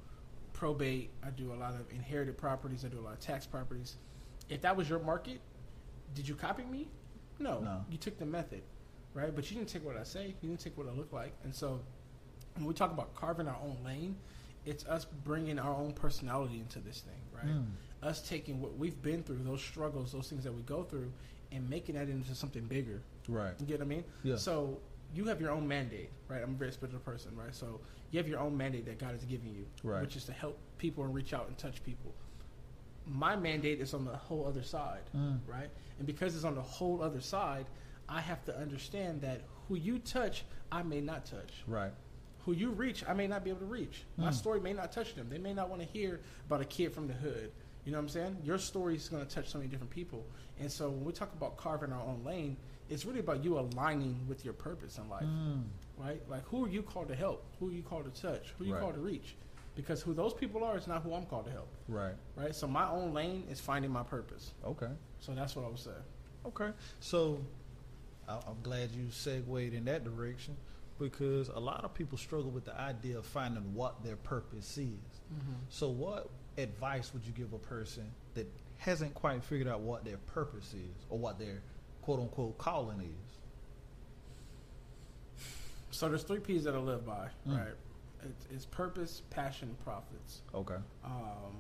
probate, 0.54 1.10
I 1.26 1.30
do 1.32 1.52
a 1.54 1.56
lot 1.56 1.74
of 1.74 1.92
inherited 1.92 2.38
properties, 2.38 2.86
I 2.86 2.88
do 2.88 3.00
a 3.00 3.02
lot 3.02 3.14
of 3.14 3.20
tax 3.20 3.46
properties. 3.46 3.96
If 4.50 4.62
that 4.62 4.76
was 4.76 4.90
your 4.90 5.00
market, 5.00 5.40
did 6.14 6.28
you 6.28 6.36
copy 6.36 6.64
me? 6.64 6.88
No. 7.40 7.60
No. 7.60 7.84
You 7.90 7.98
took 7.98 8.18
the 8.20 8.26
method, 8.26 8.62
right? 9.14 9.36
But 9.36 9.50
you 9.50 9.58
didn't 9.58 9.70
take 9.70 9.84
what 9.86 9.98
I 9.98 10.04
say. 10.04 10.36
You 10.42 10.50
didn't 10.50 10.60
take 10.60 10.78
what 10.78 10.88
I 10.88 10.92
look 10.92 11.12
like. 11.12 11.34
And 11.44 11.54
so 11.54 11.82
when 12.56 12.66
we 12.66 12.74
talk 12.74 12.92
about 12.92 13.16
carving 13.16 13.48
our 13.48 13.58
own 13.64 13.78
lane, 13.84 14.16
it's 14.66 14.86
us 14.86 15.06
bringing 15.06 15.60
our 15.60 15.76
own 15.76 15.92
personality 15.94 16.60
into 16.60 16.80
this 16.80 17.02
thing, 17.02 17.22
right? 17.36 17.48
Mm. 17.48 17.66
Us 18.04 18.22
taking 18.28 18.62
what 18.62 18.78
we've 18.78 19.02
been 19.02 19.24
through, 19.24 19.40
those 19.44 19.62
struggles, 19.62 20.12
those 20.12 20.28
things 20.28 20.44
that 20.44 20.54
we 20.54 20.62
go 20.64 20.84
through, 20.84 21.12
and 21.52 21.70
making 21.70 21.96
that 21.96 22.10
into 22.10 22.36
something 22.36 22.64
bigger. 22.66 23.02
Right. 23.28 23.54
You 23.60 23.66
get 23.66 23.80
what 23.80 23.86
I 23.86 23.88
mean? 23.88 24.04
Yeah. 24.24 24.36
So 24.36 24.80
you 25.14 25.26
have 25.26 25.40
your 25.40 25.52
own 25.52 25.68
mandate, 25.68 26.10
right? 26.28 26.42
I'm 26.44 26.52
a 26.52 26.58
very 26.58 26.72
spiritual 26.72 27.00
person, 27.02 27.32
right? 27.36 27.54
So 27.56 27.80
you 28.12 28.18
have 28.20 28.28
your 28.28 28.40
own 28.40 28.58
mandate 28.58 28.86
that 28.88 29.00
God 29.00 29.16
is 29.16 29.24
giving 29.24 29.54
you, 29.54 29.66
Right. 29.84 30.02
which 30.02 30.16
is 30.16 30.26
to 30.26 30.34
help 30.34 30.58
people 30.80 31.04
and 31.06 31.14
reach 31.14 31.34
out 31.34 31.48
and 31.48 31.58
touch 31.58 31.82
people. 31.84 32.14
My 33.06 33.36
mandate 33.36 33.80
is 33.80 33.94
on 33.94 34.06
the 34.06 34.16
whole 34.16 34.46
other 34.46 34.64
side, 34.64 35.04
Mm. 35.16 35.40
right? 35.48 35.70
And 35.98 36.08
because 36.08 36.36
it's 36.36 36.46
on 36.46 36.56
the 36.56 36.62
whole 36.62 37.02
other 37.02 37.22
side, 37.22 37.66
I 38.10 38.22
have 38.22 38.44
to 38.46 38.58
understand 38.58 39.22
that 39.22 39.42
who 39.68 39.76
you 39.76 40.00
touch, 40.00 40.44
I 40.72 40.84
may 40.84 41.00
not 41.02 41.26
touch. 41.26 41.64
Right. 41.68 41.94
Who 42.46 42.52
you 42.54 42.72
reach, 42.72 43.08
I 43.08 43.14
may 43.14 43.28
not 43.28 43.44
be 43.44 43.50
able 43.52 43.60
to 43.62 43.66
reach. 43.66 44.04
My 44.18 44.30
Mm. 44.30 44.34
story 44.34 44.60
may 44.60 44.74
not 44.74 44.92
touch 44.92 45.16
them. 45.16 45.30
They 45.30 45.38
may 45.38 45.54
not 45.54 45.70
want 45.70 45.82
to 45.82 45.88
hear 45.88 46.20
about 46.46 46.60
a 46.62 46.66
kid 46.66 46.92
from 46.94 47.08
the 47.08 47.14
hood. 47.14 47.52
You 47.86 47.92
know 47.92 47.98
what 47.98 48.04
I'm 48.04 48.10
saying? 48.10 48.38
Your 48.44 48.58
story 48.58 48.96
is 48.96 49.10
going 49.10 49.26
to 49.26 49.34
touch 49.36 49.50
so 49.50 49.58
many 49.58 49.70
different 49.70 49.92
people. 49.92 50.26
And 50.60 50.72
so 50.72 50.90
when 50.90 51.04
we 51.04 51.12
talk 51.12 51.34
about 51.34 51.58
carving 51.58 51.92
our 51.92 52.02
own 52.02 52.24
lane, 52.26 52.56
it's 52.90 53.06
really 53.06 53.20
about 53.20 53.44
you 53.44 53.60
aligning 53.60 54.20
with 54.28 54.46
your 54.46 54.54
purpose 54.54 54.98
in 54.98 55.10
life, 55.10 55.26
Mm. 55.26 55.64
right? 55.98 56.22
Like 56.30 56.44
who 56.48 56.66
are 56.66 56.70
you 56.70 56.82
called 56.84 57.08
to 57.10 57.16
help? 57.16 57.44
Who 57.60 57.70
are 57.70 57.72
you 57.72 57.82
called 57.84 58.14
to 58.14 58.22
touch? 58.22 58.54
Who 58.58 58.64
are 58.64 58.68
you 58.68 58.74
Right. 58.74 58.82
called 58.82 58.96
to 58.96 59.02
reach? 59.02 59.36
Because 59.76 60.02
who 60.04 60.14
those 60.14 60.34
people 60.34 60.64
are 60.64 60.78
is 60.78 60.88
not 60.88 61.02
who 61.02 61.14
I'm 61.14 61.26
called 61.26 61.46
to 61.46 61.52
help, 61.52 61.68
Right. 61.88 62.16
right? 62.36 62.54
So 62.56 62.68
my 62.68 62.88
own 62.90 63.14
lane 63.14 63.46
is 63.50 63.60
finding 63.60 63.92
my 63.92 64.04
purpose. 64.04 64.54
Okay. 64.64 64.92
So 65.20 65.34
that's 65.34 65.56
what 65.56 65.66
I 65.66 65.70
would 65.70 65.80
say. 65.80 65.96
Okay. 66.46 66.72
So 67.00 67.42
I- 68.28 68.42
I'm 68.48 68.62
glad 68.62 68.92
you 68.92 69.10
segued 69.12 69.74
in 69.74 69.84
that 69.86 70.04
direction 70.04 70.56
because 71.00 71.50
a 71.50 71.60
lot 71.60 71.84
of 71.84 71.94
people 71.94 72.18
struggle 72.18 72.52
with 72.52 72.66
the 72.66 72.80
idea 72.80 73.18
of 73.18 73.26
finding 73.26 73.74
what 73.74 74.04
their 74.04 74.16
purpose 74.16 74.78
is. 74.78 75.22
So, 75.70 75.90
what 75.90 76.30
advice 76.58 77.14
would 77.14 77.26
you 77.26 77.32
give 77.34 77.54
a 77.54 77.58
person 77.60 78.04
that 78.36 78.48
hasn't 78.78 79.14
quite 79.14 79.44
figured 79.44 79.68
out 79.68 79.82
what 79.82 80.04
their 80.06 80.18
purpose 80.18 80.74
is 80.74 81.06
or 81.10 81.18
what 81.18 81.40
their 81.40 81.62
quote 82.02 82.20
unquote 82.20 82.58
calling 82.58 83.00
is? 83.02 83.38
So 85.92 86.10
there's 86.10 86.24
three 86.24 86.40
P's 86.40 86.64
that 86.64 86.74
I 86.76 86.80
live 86.80 87.06
by, 87.06 87.30
Mm. 87.48 87.58
right? 87.60 87.76
It's, 88.24 88.48
it's 88.52 88.66
purpose, 88.66 89.22
passion, 89.30 89.76
profits. 89.84 90.42
Okay. 90.54 90.78
Um, 91.04 91.56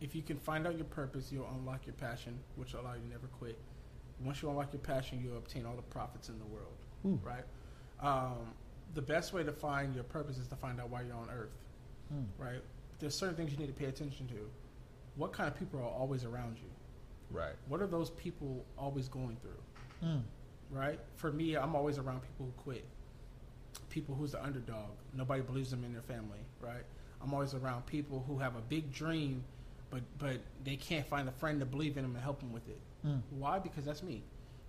if 0.00 0.14
you 0.14 0.22
can 0.22 0.38
find 0.38 0.66
out 0.66 0.76
your 0.76 0.86
purpose, 0.86 1.30
you'll 1.30 1.48
unlock 1.58 1.86
your 1.86 1.94
passion, 1.94 2.38
which 2.56 2.72
will 2.72 2.80
allow 2.80 2.94
you 2.94 3.00
to 3.00 3.08
never 3.08 3.26
quit. 3.38 3.58
Once 4.24 4.42
you 4.42 4.48
unlock 4.50 4.72
your 4.72 4.80
passion, 4.80 5.20
you'll 5.22 5.36
obtain 5.38 5.64
all 5.66 5.76
the 5.76 5.82
profits 5.82 6.28
in 6.28 6.38
the 6.38 6.44
world, 6.46 7.20
right? 7.22 7.44
Um, 8.00 8.54
the 8.94 9.02
best 9.02 9.32
way 9.32 9.44
to 9.44 9.52
find 9.52 9.94
your 9.94 10.04
purpose 10.04 10.38
is 10.38 10.48
to 10.48 10.56
find 10.56 10.80
out 10.80 10.88
why 10.90 11.02
you're 11.02 11.14
on 11.16 11.28
Earth, 11.30 11.52
Mm. 12.12 12.24
right? 12.38 12.62
There's 12.98 13.14
certain 13.14 13.36
things 13.36 13.52
you 13.52 13.58
need 13.58 13.68
to 13.68 13.72
pay 13.72 13.86
attention 13.86 14.26
to. 14.28 14.50
What 15.16 15.32
kind 15.32 15.48
of 15.48 15.58
people 15.58 15.80
are 15.80 15.84
always 15.84 16.24
around 16.24 16.56
you? 16.58 16.68
Right. 17.30 17.54
What 17.68 17.80
are 17.80 17.86
those 17.86 18.10
people 18.10 18.64
always 18.78 19.08
going 19.08 19.36
through? 19.42 20.08
Mm. 20.08 20.22
right? 20.70 21.00
For 21.16 21.32
me, 21.32 21.56
I'm 21.56 21.74
always 21.74 21.98
around 21.98 22.20
people 22.20 22.46
who 22.46 22.62
quit, 22.62 22.84
people 23.90 24.14
who's 24.14 24.32
the 24.32 24.42
underdog. 24.42 24.90
Nobody 25.12 25.42
believes 25.42 25.70
them 25.70 25.82
in 25.82 25.92
their 25.92 26.02
family, 26.02 26.38
right? 26.60 26.84
I'm 27.20 27.34
always 27.34 27.54
around 27.54 27.84
people 27.86 28.24
who 28.28 28.38
have 28.38 28.54
a 28.54 28.60
big 28.60 28.92
dream, 28.92 29.42
but 29.90 30.02
but 30.18 30.38
they 30.64 30.76
can't 30.76 31.06
find 31.06 31.28
a 31.28 31.32
friend 31.32 31.58
to 31.60 31.66
believe 31.66 31.96
in 31.96 32.04
them 32.04 32.14
and 32.14 32.22
help 32.22 32.38
them 32.38 32.52
with 32.52 32.68
it. 32.68 32.78
Mm. 33.04 33.20
Why? 33.30 33.58
Because 33.58 33.84
that's 33.84 34.04
me, 34.04 34.22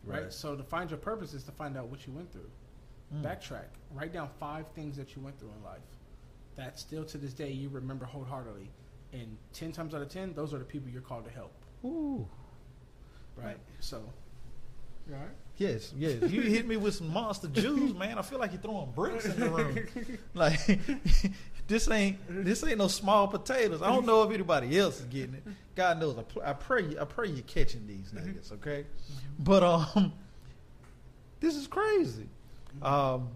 right? 0.04 0.24
Right. 0.24 0.34
So 0.34 0.56
to 0.56 0.64
find 0.64 0.90
your 0.90 1.00
purpose 1.00 1.36
is 1.36 1.44
to 1.44 1.52
find 1.52 1.78
out 1.78 1.88
what 1.90 2.08
you 2.08 2.14
went 2.14 2.32
through. 2.32 2.50
Mm. 3.14 3.24
Backtrack. 3.24 3.68
Write 3.94 4.14
down 4.14 4.30
five 4.40 4.66
things 4.74 4.98
that 4.98 5.16
you 5.16 5.22
went 5.22 5.40
through 5.40 5.52
in 5.56 5.64
life 5.64 5.82
that 6.56 6.80
still 6.80 7.04
to 7.06 7.18
this 7.18 7.34
day 7.34 7.52
you 7.52 7.70
remember 7.70 8.06
wholeheartedly. 8.06 8.70
And 9.14 9.38
ten 9.54 9.72
times 9.72 9.96
out 9.96 10.02
of 10.02 10.10
ten, 10.10 10.34
those 10.34 10.54
are 10.54 10.60
the 10.60 10.66
people 10.66 10.90
you're 10.90 11.02
called 11.02 11.26
to 11.26 11.32
help, 11.32 11.52
Ooh. 11.84 12.28
right? 13.36 13.58
So, 13.80 14.04
you 15.08 15.16
all 15.16 15.22
right? 15.22 15.30
Yes, 15.58 15.94
yes. 15.98 16.22
You 16.32 16.42
hit 16.42 16.66
me 16.68 16.78
with 16.78 16.96
some 16.96 17.12
monster 17.12 17.48
Jews, 17.50 17.94
man. 17.94 18.18
I 18.18 18.22
feel 18.22 18.40
like 18.40 18.54
you're 18.54 18.62
throwing 18.62 18.92
bricks 18.92 19.26
in 19.26 19.40
the 19.40 19.50
room. 19.50 19.78
Like 20.34 20.60
this 21.68 21.90
ain't 21.90 22.18
this 22.30 22.64
ain't 22.64 22.78
no 22.78 22.88
small 22.88 23.28
potatoes. 23.28 23.82
I 23.82 23.90
don't 23.90 24.06
know 24.06 24.24
if 24.24 24.32
anybody 24.32 24.78
else 24.80 25.00
is 25.00 25.06
getting 25.08 25.36
it. 25.36 25.44
God 25.76 26.00
knows. 26.00 26.18
I, 26.18 26.24
pr- 26.24 26.44
I 26.46 26.54
pray 26.54 26.96
I 27.00 27.04
pray 27.04 27.28
you're 27.28 27.42
catching 27.44 27.86
these 27.88 28.12
niggas, 28.14 28.54
okay? 28.54 28.86
But 29.38 29.64
um, 29.64 30.14
this 31.42 31.56
is 31.56 31.68
crazy. 31.68 32.30
Um, 32.82 33.30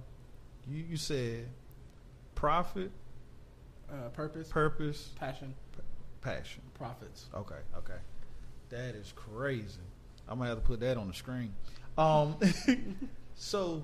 you 0.69 0.83
you 0.91 0.97
said 0.97 1.47
profit, 2.35 2.91
Uh, 3.93 4.09
purpose, 4.09 4.47
purpose, 4.47 5.09
passion, 5.19 5.53
passion. 6.21 6.61
profits. 6.73 7.27
Okay, 7.35 7.59
okay. 7.77 7.99
That 8.69 8.95
is 8.95 9.13
crazy. 9.15 9.79
I'm 10.27 10.39
gonna 10.39 10.49
have 10.49 10.59
to 10.59 10.65
put 10.65 10.79
that 10.79 10.97
on 10.97 11.07
the 11.07 11.13
screen. 11.13 11.53
Um, 11.97 12.37
so 13.35 13.83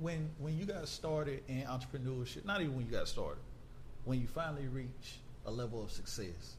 when 0.00 0.30
when 0.38 0.56
you 0.56 0.64
got 0.64 0.86
started 0.86 1.42
in 1.48 1.62
entrepreneurship, 1.62 2.44
not 2.44 2.60
even 2.60 2.76
when 2.76 2.86
you 2.86 2.92
got 2.92 3.08
started, 3.08 3.42
when 4.04 4.20
you 4.20 4.28
finally 4.28 4.68
reached 4.68 5.18
a 5.44 5.50
level 5.50 5.82
of 5.82 5.90
success, 5.90 6.56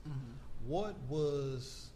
what 0.66 0.96
was 1.08 1.90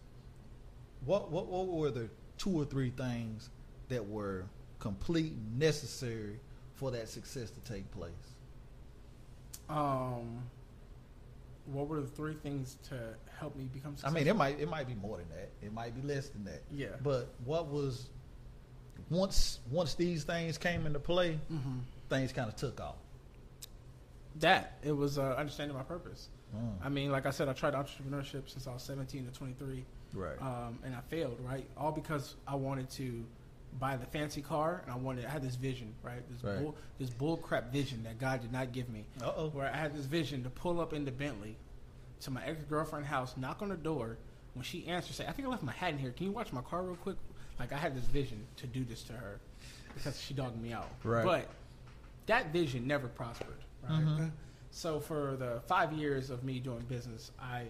what 1.06 1.32
what 1.32 1.48
what 1.48 1.68
were 1.68 1.92
the 1.92 2.10
two 2.38 2.52
or 2.52 2.64
three 2.64 2.92
things 2.92 3.50
that 3.90 4.08
were 4.08 4.46
complete 4.80 5.34
necessary 5.58 6.40
for 6.76 6.92
that 6.92 7.10
success 7.10 7.52
to 7.52 7.60
take 7.72 7.90
place? 7.92 8.12
Um, 9.70 10.44
what 11.66 11.88
were 11.88 12.02
the 12.02 12.08
three 12.08 12.34
things 12.34 12.78
to 12.90 13.00
help 13.40 13.56
me 13.56 13.66
become 13.74 13.96
I 14.04 14.10
mean, 14.10 14.28
it 14.28 14.36
might 14.36 14.60
it 14.60 14.70
might 14.70 14.88
be 14.88 14.96
more 14.96 15.18
than 15.18 15.30
that. 15.30 15.50
It 15.62 15.72
might 15.74 15.96
be 15.96 16.02
less 16.08 16.30
than 16.30 16.44
that. 16.46 16.62
yeah. 16.72 16.88
But 17.04 17.30
what 17.46 17.68
was 17.68 18.10
once 19.10 19.60
once 19.70 19.94
these 19.96 20.24
things 20.24 20.58
came 20.58 20.86
into 20.86 21.00
play, 21.00 21.40
hmm 21.50 21.80
things 22.10 22.34
kind 22.34 22.50
of 22.50 22.56
took 22.58 22.82
off. 22.82 22.96
That 24.40 24.78
it 24.84 24.92
was 24.92 25.18
uh, 25.18 25.36
understanding 25.38 25.76
my 25.76 25.84
purpose. 25.84 26.30
Mm. 26.56 26.74
I 26.84 26.90
mean, 26.90 27.12
like 27.12 27.26
I 27.26 27.32
said, 27.32 27.48
I 27.50 27.54
tried 27.54 27.74
entrepreneurship 27.74 28.50
since 28.50 28.68
I 28.68 28.74
was 28.74 28.84
17 28.84 29.26
to 29.26 29.32
23, 29.32 29.86
Right. 30.14 30.42
um, 30.42 30.80
and 30.84 30.94
I 30.96 31.00
failed. 31.10 31.38
Right, 31.42 31.66
all 31.78 31.92
because 31.92 32.36
I 32.48 32.56
wanted 32.56 32.90
to 32.92 33.24
buy 33.80 33.96
the 33.98 34.06
fancy 34.06 34.42
car, 34.42 34.82
and 34.84 34.92
I 34.92 34.96
wanted. 34.98 35.26
I 35.26 35.30
had 35.30 35.42
this 35.42 35.56
vision, 35.56 35.94
right? 36.04 36.22
This 36.30 36.44
Right. 36.44 36.62
bull, 36.62 36.76
this 37.00 37.10
bull 37.10 37.38
crap 37.38 37.72
vision 37.72 38.04
that 38.04 38.20
God 38.20 38.42
did 38.42 38.52
not 38.52 38.72
give 38.72 38.90
me. 38.90 39.06
Uh 39.22 39.32
oh. 39.36 39.50
Where 39.50 39.68
I 39.72 39.76
had 39.78 39.96
this 39.96 40.06
vision 40.06 40.44
to 40.44 40.50
pull 40.50 40.80
up 40.82 40.94
in 40.94 41.06
the 41.06 41.12
Bentley 41.12 41.56
to 42.22 42.32
my 42.32 42.44
ex 42.46 42.64
girlfriend's 42.66 43.08
house, 43.10 43.36
knock 43.38 43.62
on 43.62 43.70
the 43.70 43.78
door. 43.78 44.18
When 44.54 44.64
she 44.64 44.86
answers, 44.88 45.16
say, 45.16 45.26
"I 45.26 45.32
think 45.32 45.48
I 45.48 45.52
left 45.52 45.64
my 45.64 45.72
hat 45.72 45.94
in 45.94 46.00
here. 46.00 46.12
Can 46.12 46.26
you 46.26 46.32
watch 46.34 46.52
my 46.52 46.62
car 46.62 46.84
real 46.84 46.96
quick?" 46.98 47.16
Like 47.60 47.72
I 47.72 47.78
had 47.78 47.96
this 47.96 48.04
vision 48.06 48.46
to 48.58 48.68
do 48.68 48.84
this 48.84 49.04
to 49.04 49.14
her 49.14 49.40
because 49.96 50.20
she 50.22 50.34
dogged 50.34 50.62
me 50.62 50.74
out. 50.74 50.90
Right. 51.04 51.24
But 51.24 51.48
that 52.26 52.52
vision 52.52 52.86
never 52.88 53.08
prospered. 53.08 53.64
Right. 53.84 53.92
Mhm. 54.04 54.32
So 54.72 55.00
for 55.00 55.36
the 55.38 55.62
five 55.68 55.94
years 55.94 56.30
of 56.30 56.44
me 56.44 56.60
doing 56.60 56.82
business, 56.86 57.32
I 57.40 57.68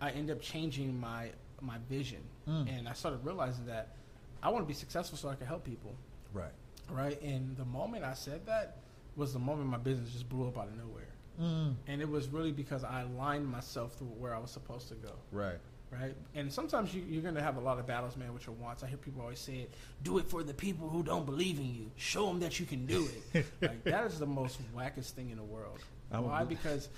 I 0.00 0.10
end 0.12 0.30
up 0.30 0.40
changing 0.40 0.98
my 1.00 1.30
my 1.60 1.78
vision, 1.88 2.22
Mm. 2.46 2.68
and 2.78 2.88
I 2.88 2.92
started 2.92 3.24
realizing 3.24 3.66
that 3.66 3.96
I 4.44 4.50
want 4.50 4.62
to 4.62 4.68
be 4.68 4.74
successful 4.74 5.16
so 5.16 5.30
I 5.30 5.34
can 5.34 5.46
help 5.46 5.64
people. 5.64 5.96
Right. 6.32 6.52
Right. 6.90 7.20
And 7.22 7.56
the 7.56 7.64
moment 7.64 8.04
I 8.04 8.12
said 8.14 8.46
that 8.46 8.76
was 9.16 9.32
the 9.32 9.38
moment 9.38 9.68
my 9.68 9.78
business 9.78 10.10
just 10.10 10.28
blew 10.28 10.46
up 10.46 10.58
out 10.58 10.68
of 10.68 10.76
nowhere. 10.76 11.08
Mm. 11.40 11.74
And 11.86 12.00
it 12.00 12.08
was 12.08 12.28
really 12.28 12.52
because 12.52 12.84
I 12.84 13.02
aligned 13.02 13.46
myself 13.46 13.96
to 13.98 14.04
where 14.04 14.34
I 14.34 14.38
was 14.38 14.50
supposed 14.50 14.88
to 14.88 14.94
go. 14.94 15.12
Right. 15.32 15.58
Right. 15.90 16.14
And 16.34 16.52
sometimes 16.52 16.92
you, 16.92 17.02
you're 17.08 17.22
going 17.22 17.36
to 17.36 17.42
have 17.42 17.56
a 17.56 17.60
lot 17.60 17.78
of 17.78 17.86
battles, 17.86 18.16
man, 18.16 18.34
with 18.34 18.46
your 18.46 18.56
wants. 18.56 18.82
I 18.82 18.88
hear 18.88 18.98
people 18.98 19.22
always 19.22 19.38
say 19.38 19.58
it 19.58 19.72
do 20.02 20.18
it 20.18 20.28
for 20.28 20.42
the 20.42 20.54
people 20.54 20.88
who 20.88 21.02
don't 21.02 21.24
believe 21.24 21.58
in 21.58 21.72
you. 21.74 21.90
Show 21.96 22.26
them 22.26 22.40
that 22.40 22.58
you 22.58 22.66
can 22.66 22.84
do 22.84 23.08
it. 23.32 23.46
like, 23.62 23.84
that 23.84 24.06
is 24.06 24.18
the 24.18 24.26
most 24.26 24.58
wackest 24.76 25.10
thing 25.10 25.30
in 25.30 25.36
the 25.36 25.44
world. 25.44 25.78
I'm 26.10 26.24
Why? 26.24 26.44
Because 26.44 26.88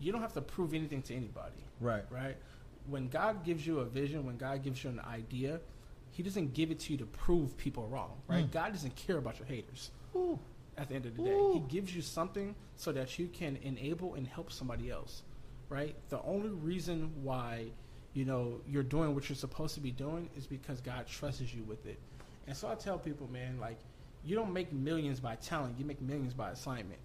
you 0.00 0.10
don't 0.10 0.22
have 0.22 0.32
to 0.34 0.40
prove 0.40 0.74
anything 0.74 1.02
to 1.02 1.14
anybody. 1.14 1.62
Right. 1.80 2.04
Right. 2.10 2.36
When 2.86 3.08
God 3.08 3.44
gives 3.44 3.66
you 3.66 3.80
a 3.80 3.84
vision, 3.84 4.24
when 4.24 4.36
God 4.38 4.62
gives 4.62 4.82
you 4.82 4.90
an 4.90 5.00
idea, 5.00 5.60
He 6.16 6.22
doesn't 6.22 6.54
give 6.54 6.70
it 6.70 6.80
to 6.80 6.92
you 6.92 6.98
to 6.98 7.04
prove 7.04 7.58
people 7.58 7.86
wrong. 7.88 8.12
Right. 8.26 8.46
Mm. 8.46 8.50
God 8.50 8.72
doesn't 8.72 8.96
care 8.96 9.18
about 9.18 9.38
your 9.38 9.46
haters 9.46 9.90
Ooh. 10.14 10.38
at 10.78 10.88
the 10.88 10.94
end 10.94 11.04
of 11.04 11.14
the 11.14 11.22
day. 11.22 11.30
Ooh. 11.30 11.52
He 11.52 11.60
gives 11.76 11.94
you 11.94 12.00
something 12.00 12.54
so 12.76 12.90
that 12.92 13.18
you 13.18 13.28
can 13.28 13.58
enable 13.62 14.14
and 14.14 14.26
help 14.26 14.50
somebody 14.50 14.90
else, 14.90 15.24
right? 15.68 15.94
The 16.08 16.22
only 16.22 16.48
reason 16.48 17.12
why, 17.22 17.66
you 18.14 18.24
know, 18.24 18.62
you're 18.66 18.82
doing 18.82 19.14
what 19.14 19.28
you're 19.28 19.36
supposed 19.36 19.74
to 19.74 19.80
be 19.80 19.90
doing 19.90 20.30
is 20.38 20.46
because 20.46 20.80
God 20.80 21.06
trusts 21.06 21.52
you 21.52 21.64
with 21.64 21.84
it. 21.84 21.98
And 22.46 22.56
so 22.56 22.66
I 22.66 22.76
tell 22.76 22.98
people, 22.98 23.28
man, 23.30 23.58
like, 23.60 23.78
you 24.24 24.36
don't 24.36 24.54
make 24.54 24.72
millions 24.72 25.20
by 25.20 25.34
talent, 25.36 25.78
you 25.78 25.84
make 25.84 26.00
millions 26.00 26.32
by 26.32 26.50
assignment. 26.50 27.00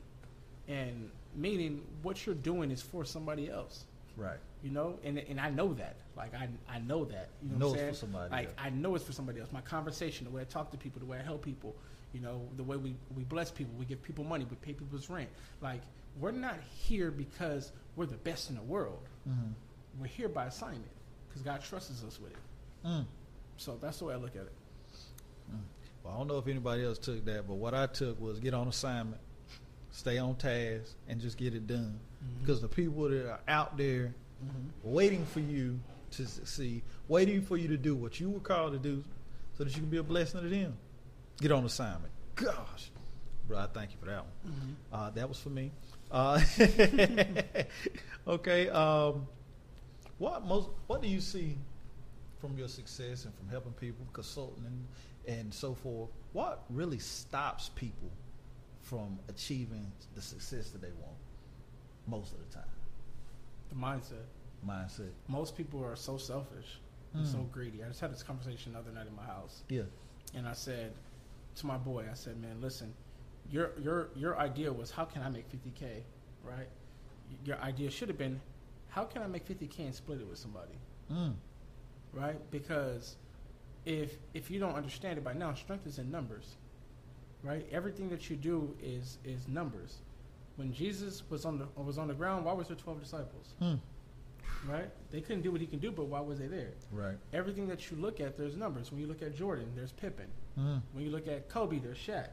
And 0.70 1.12
meaning 1.36 1.82
what 2.02 2.26
you're 2.26 2.34
doing 2.34 2.72
is 2.72 2.82
for 2.82 3.04
somebody 3.04 3.50
else. 3.50 3.84
Right. 4.18 4.38
You 4.64 4.72
know, 4.72 5.00
and 5.04 5.18
and 5.18 5.40
I 5.40 5.50
know 5.50 5.74
that. 5.74 5.96
Like 6.16 6.34
I 6.36 6.50
I 6.70 6.80
know 6.80 7.06
that. 7.06 7.30
You 7.42 7.50
know, 7.52 7.58
Know 7.58 7.68
what 7.70 7.80
I'm 7.80 7.86
it's 7.90 8.00
saying? 8.00 8.12
for 8.12 8.18
somebody 8.18 8.32
Like 8.32 8.46
else. 8.48 8.56
I 8.58 8.70
know 8.70 8.96
it's 8.96 9.04
for 9.06 9.14
somebody 9.14 9.40
else. 9.40 9.52
My 9.52 9.62
conversation, 9.62 10.26
the 10.26 10.32
way 10.32 10.42
I 10.42 10.46
talk 10.46 10.72
to 10.72 10.78
people, 10.78 11.00
the 11.00 11.06
way 11.06 11.18
I 11.18 11.24
help 11.24 11.44
people, 11.44 11.76
you 12.14 12.20
know, 12.22 12.42
the 12.58 12.64
way 12.64 12.78
we 12.78 12.96
we 13.16 13.24
bless 13.24 13.50
people, 13.52 13.74
we 13.78 13.86
give 13.86 14.02
people 14.04 14.24
money, 14.24 14.46
we 14.50 14.56
pay 14.58 14.74
people's 14.74 15.10
rent. 15.10 15.30
Like 15.62 15.82
we're 16.20 16.32
not 16.32 16.58
here 16.78 17.10
because 17.12 17.72
we're 17.96 18.06
the 18.06 18.18
best 18.18 18.50
in 18.50 18.56
the 18.56 18.62
world. 18.64 19.00
Mm. 19.28 19.54
We're 20.00 20.08
here 20.08 20.30
by 20.30 20.46
assignment 20.46 20.92
because 21.30 21.42
God 21.42 21.62
trusts 21.64 22.04
us 22.04 22.20
with 22.20 22.32
it. 22.32 22.38
Mm. 22.88 23.06
So 23.58 23.78
that's 23.82 24.00
the 24.00 24.06
way 24.06 24.14
I 24.14 24.18
look 24.18 24.36
at 24.36 24.44
it. 24.44 24.54
Well, 26.04 26.14
I 26.14 26.18
don't 26.18 26.28
know 26.28 26.40
if 26.40 26.48
anybody 26.48 26.84
else 26.84 26.98
took 26.98 27.24
that, 27.26 27.48
but 27.48 27.56
what 27.56 27.76
I 27.76 27.86
took 27.86 28.20
was 28.20 28.40
get 28.40 28.56
on 28.56 28.68
assignment, 28.68 29.22
stay 29.92 30.18
on 30.18 30.36
task, 30.36 30.96
and 31.08 31.22
just 31.22 31.38
get 31.38 31.54
it 31.54 31.68
done. 31.68 32.00
Because 32.40 32.62
the 32.62 32.68
people 32.68 33.10
that 33.10 33.26
are 33.26 33.40
out 33.48 33.78
there 33.78 34.14
Mm-hmm. 34.44 34.92
waiting 34.92 35.24
for 35.28 35.40
you 35.40 35.80
to 36.10 36.26
succeed, 36.26 36.82
waiting 37.08 37.44
for 37.44 37.58
you 37.58 37.68
to 37.68 37.78
do 37.78 37.96
what 37.96 38.20
you 38.20 38.28
were 38.28 38.40
called 38.40 38.74
to 38.74 38.80
do, 38.80 39.04
so 39.56 39.64
that 39.64 39.70
you 39.76 39.82
can 39.82 39.90
be 39.92 39.98
a 39.98 40.04
blessing 40.04 40.42
to 40.42 40.50
them. 40.50 40.76
Get 41.40 41.52
on 41.52 41.64
assignment. 41.64 42.12
Gosh, 42.36 42.90
bro, 43.48 43.60
I 43.60 43.68
thank 43.68 43.92
you 43.92 43.98
for 44.00 44.08
that 44.08 44.24
one. 44.24 44.54
Mm-hmm. 44.54 44.96
Uh, 44.96 45.10
that 45.12 45.30
was 45.30 45.40
for 45.40 45.50
me. 45.50 45.72
Uh, 46.12 46.42
okay. 48.28 48.68
Um, 48.70 49.28
what 50.18 50.44
most? 50.48 50.70
What 50.88 51.04
do 51.04 51.08
you 51.08 51.22
see 51.22 51.56
from 52.40 52.58
your 52.58 52.68
success 52.68 53.26
and 53.26 53.36
from 53.36 53.48
helping 53.50 53.74
people, 53.74 54.08
consulting, 54.12 54.66
and, 54.66 55.38
and 55.38 55.54
so 55.54 55.76
forth? 55.76 56.10
What 56.34 56.64
really 56.72 56.98
stops 57.00 57.70
people 57.76 58.10
from 58.92 59.18
achieving 59.30 59.90
the 60.16 60.22
success 60.22 60.70
that 60.72 60.82
they 60.82 60.92
want 61.02 61.16
most 62.08 62.34
of 62.34 62.40
the 62.46 62.54
time? 62.54 62.70
The 63.70 63.76
mindset. 63.76 64.26
Mindset. 64.68 65.12
Most 65.30 65.56
people 65.56 65.82
are 65.84 65.96
so 65.96 66.18
selfish 66.18 66.80
and 67.14 67.26
Mm. 67.26 67.32
so 67.32 67.38
greedy. 67.54 67.82
I 67.84 67.88
just 67.88 68.02
had 68.02 68.12
this 68.12 68.22
conversation 68.22 68.74
the 68.74 68.80
other 68.80 68.92
night 68.92 69.08
in 69.08 69.16
my 69.16 69.24
house. 69.26 69.64
Yeah. 69.70 69.84
and 70.34 70.48
I 70.48 70.54
said 70.54 70.94
to 71.56 71.66
my 71.66 71.78
boy, 71.78 72.08
I 72.10 72.14
said, 72.14 72.38
"Man, 72.40 72.62
listen, 72.62 72.94
your 73.50 73.72
your 73.80 74.10
your 74.16 74.38
idea 74.40 74.72
was 74.72 74.92
how 74.92 75.04
can 75.06 75.22
I 75.24 75.30
make 75.30 75.50
50k, 75.50 76.04
right? 76.44 76.70
Your 77.46 77.58
idea 77.60 77.90
should 77.92 78.08
have 78.10 78.18
been 78.18 78.40
how 78.90 79.04
can 79.06 79.22
I 79.24 79.28
make 79.28 79.46
50k 79.46 79.80
and 79.86 79.96
split 79.96 80.22
it 80.22 80.28
with 80.28 80.38
somebody, 80.40 80.78
Mm. 81.10 81.36
right? 82.14 82.40
Because 82.52 83.18
if 83.86 84.18
if 84.34 84.50
you 84.52 84.60
don't 84.60 84.76
understand 84.76 85.18
it 85.18 85.24
by 85.24 85.34
now, 85.34 85.54
strength 85.54 85.86
is 85.88 85.98
in 86.00 86.10
numbers, 86.12 86.56
right? 87.44 87.66
Everything 87.72 88.10
that 88.10 88.30
you 88.30 88.36
do 88.36 88.76
is 88.82 89.18
is 89.24 89.48
numbers. 89.48 89.98
When 90.58 90.74
Jesus 90.74 91.24
was 91.30 91.46
on 91.46 91.58
the 91.60 91.68
was 91.82 91.98
on 91.98 92.08
the 92.08 92.14
ground, 92.14 92.46
why 92.46 92.54
was 92.54 92.68
there 92.68 92.78
12 92.78 93.00
disciples, 93.00 93.54
Mm. 93.62 93.80
right? 94.68 94.90
They 95.12 95.22
couldn't 95.22 95.42
do 95.42 95.52
what 95.52 95.62
he 95.62 95.68
can 95.68 95.80
do, 95.80 95.92
but 95.92 96.06
why 96.06 96.20
was 96.20 96.40
they 96.40 96.48
there? 96.48 96.72
Right. 96.92 97.18
Everything 97.34 97.68
that 97.68 97.90
you 97.90 97.98
look 97.98 98.20
at, 98.20 98.38
there's 98.38 98.56
numbers. 98.56 98.92
When 98.92 99.00
you 99.02 99.08
look 99.08 99.22
at 99.22 99.36
Jordan, 99.36 99.72
there's 99.76 99.92
Pippen. 99.94 100.28
Mm. 100.58 100.82
When 100.94 101.04
you 101.04 101.10
look 101.12 101.28
at 101.28 101.50
Kobe, 101.50 101.80
there's 101.80 101.98
Shaq. 101.98 102.30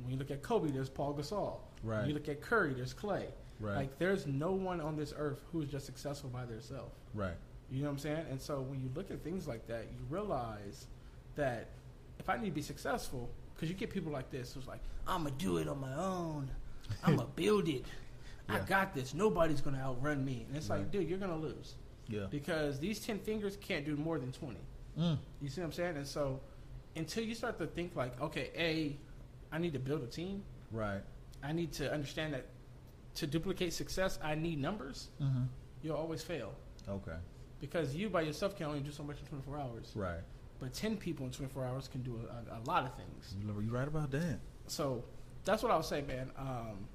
When 0.00 0.10
you 0.12 0.18
look 0.18 0.30
at 0.30 0.42
Kobe, 0.42 0.70
there's 0.70 0.90
Paul 0.90 1.14
Gasol. 1.14 1.58
When 1.82 1.96
Right. 1.98 2.08
you 2.08 2.14
look 2.14 2.28
at 2.28 2.40
Curry, 2.40 2.74
there's 2.74 2.92
Clay. 2.92 3.28
Right. 3.60 3.76
Like 3.76 3.98
there's 3.98 4.26
no 4.26 4.52
one 4.52 4.80
on 4.80 4.96
this 4.96 5.14
earth 5.16 5.40
who's 5.52 5.70
just 5.70 5.86
successful 5.86 6.28
by 6.30 6.44
themselves. 6.44 6.94
right. 7.14 7.36
You 7.70 7.80
know 7.80 7.86
what 7.88 7.92
I'm 7.92 7.98
saying? 7.98 8.26
And 8.30 8.40
so 8.40 8.60
when 8.60 8.80
you 8.80 8.90
look 8.94 9.10
at 9.10 9.22
things 9.24 9.48
like 9.48 9.66
that, 9.68 9.84
you 9.90 9.96
realize 10.10 10.86
that 11.34 11.68
if 12.18 12.28
I 12.28 12.36
need 12.36 12.46
to 12.50 12.54
be 12.54 12.60
successful, 12.62 13.30
because 13.54 13.68
you 13.68 13.74
get 13.74 13.90
people 13.90 14.12
like 14.12 14.30
this 14.30 14.52
who's 14.54 14.66
like, 14.66 14.80
I'm 15.06 15.24
gonna 15.24 15.34
do 15.38 15.58
it 15.58 15.68
on 15.68 15.80
my 15.80 15.94
own. 15.94 16.50
I'm 17.04 17.16
gonna 17.16 17.28
build 17.36 17.68
it. 17.68 17.84
I 18.48 18.58
got 18.60 18.94
this. 18.94 19.14
Nobody's 19.14 19.60
gonna 19.60 19.78
outrun 19.80 20.24
me. 20.24 20.44
And 20.48 20.56
it's 20.56 20.68
like, 20.68 20.90
dude, 20.90 21.08
you're 21.08 21.18
gonna 21.18 21.36
lose 21.38 21.74
Yeah. 22.08 22.26
because 22.30 22.78
these 22.78 23.00
ten 23.00 23.18
fingers 23.18 23.56
can't 23.60 23.84
do 23.84 23.96
more 23.96 24.18
than 24.18 24.32
twenty. 24.32 24.60
Mm. 24.98 25.18
You 25.40 25.48
see 25.48 25.60
what 25.60 25.68
I'm 25.68 25.72
saying? 25.72 25.96
And 25.96 26.06
so 26.06 26.40
until 26.96 27.24
you 27.24 27.34
start 27.34 27.58
to 27.58 27.66
think 27.66 27.96
like, 27.96 28.20
okay, 28.20 28.50
A, 28.56 28.96
I 29.54 29.58
need 29.58 29.72
to 29.72 29.78
build 29.80 30.02
a 30.02 30.06
team. 30.06 30.42
Right. 30.70 31.00
I 31.42 31.52
need 31.52 31.72
to 31.74 31.92
understand 31.92 32.34
that 32.34 32.46
to 33.16 33.26
duplicate 33.26 33.72
success, 33.72 34.18
I 34.22 34.34
need 34.34 34.60
numbers. 34.60 35.08
Mm-hmm. 35.22 35.42
You'll 35.82 35.96
always 35.96 36.22
fail 36.22 36.52
Okay. 36.88 37.16
because 37.60 37.94
you 37.94 38.08
by 38.08 38.22
yourself 38.22 38.56
can 38.56 38.66
only 38.66 38.80
do 38.80 38.90
so 38.90 39.02
much 39.02 39.20
in 39.20 39.26
24 39.26 39.58
hours. 39.58 39.92
Right. 39.94 40.20
But 40.60 40.72
10 40.72 40.96
people 40.96 41.26
in 41.26 41.32
24 41.32 41.64
hours 41.64 41.88
can 41.88 42.02
do 42.02 42.18
a, 42.50 42.54
a, 42.54 42.58
a 42.58 42.62
lot 42.66 42.84
of 42.84 42.94
things. 42.94 43.34
You 43.40 43.60
you 43.60 43.70
right 43.70 43.88
about 43.88 44.10
that. 44.12 44.38
So 44.66 45.04
that's 45.44 45.62
what 45.62 45.72
I 45.72 45.76
would 45.76 45.84
say, 45.84 46.02
man. 46.02 46.30
Um, 46.38 46.86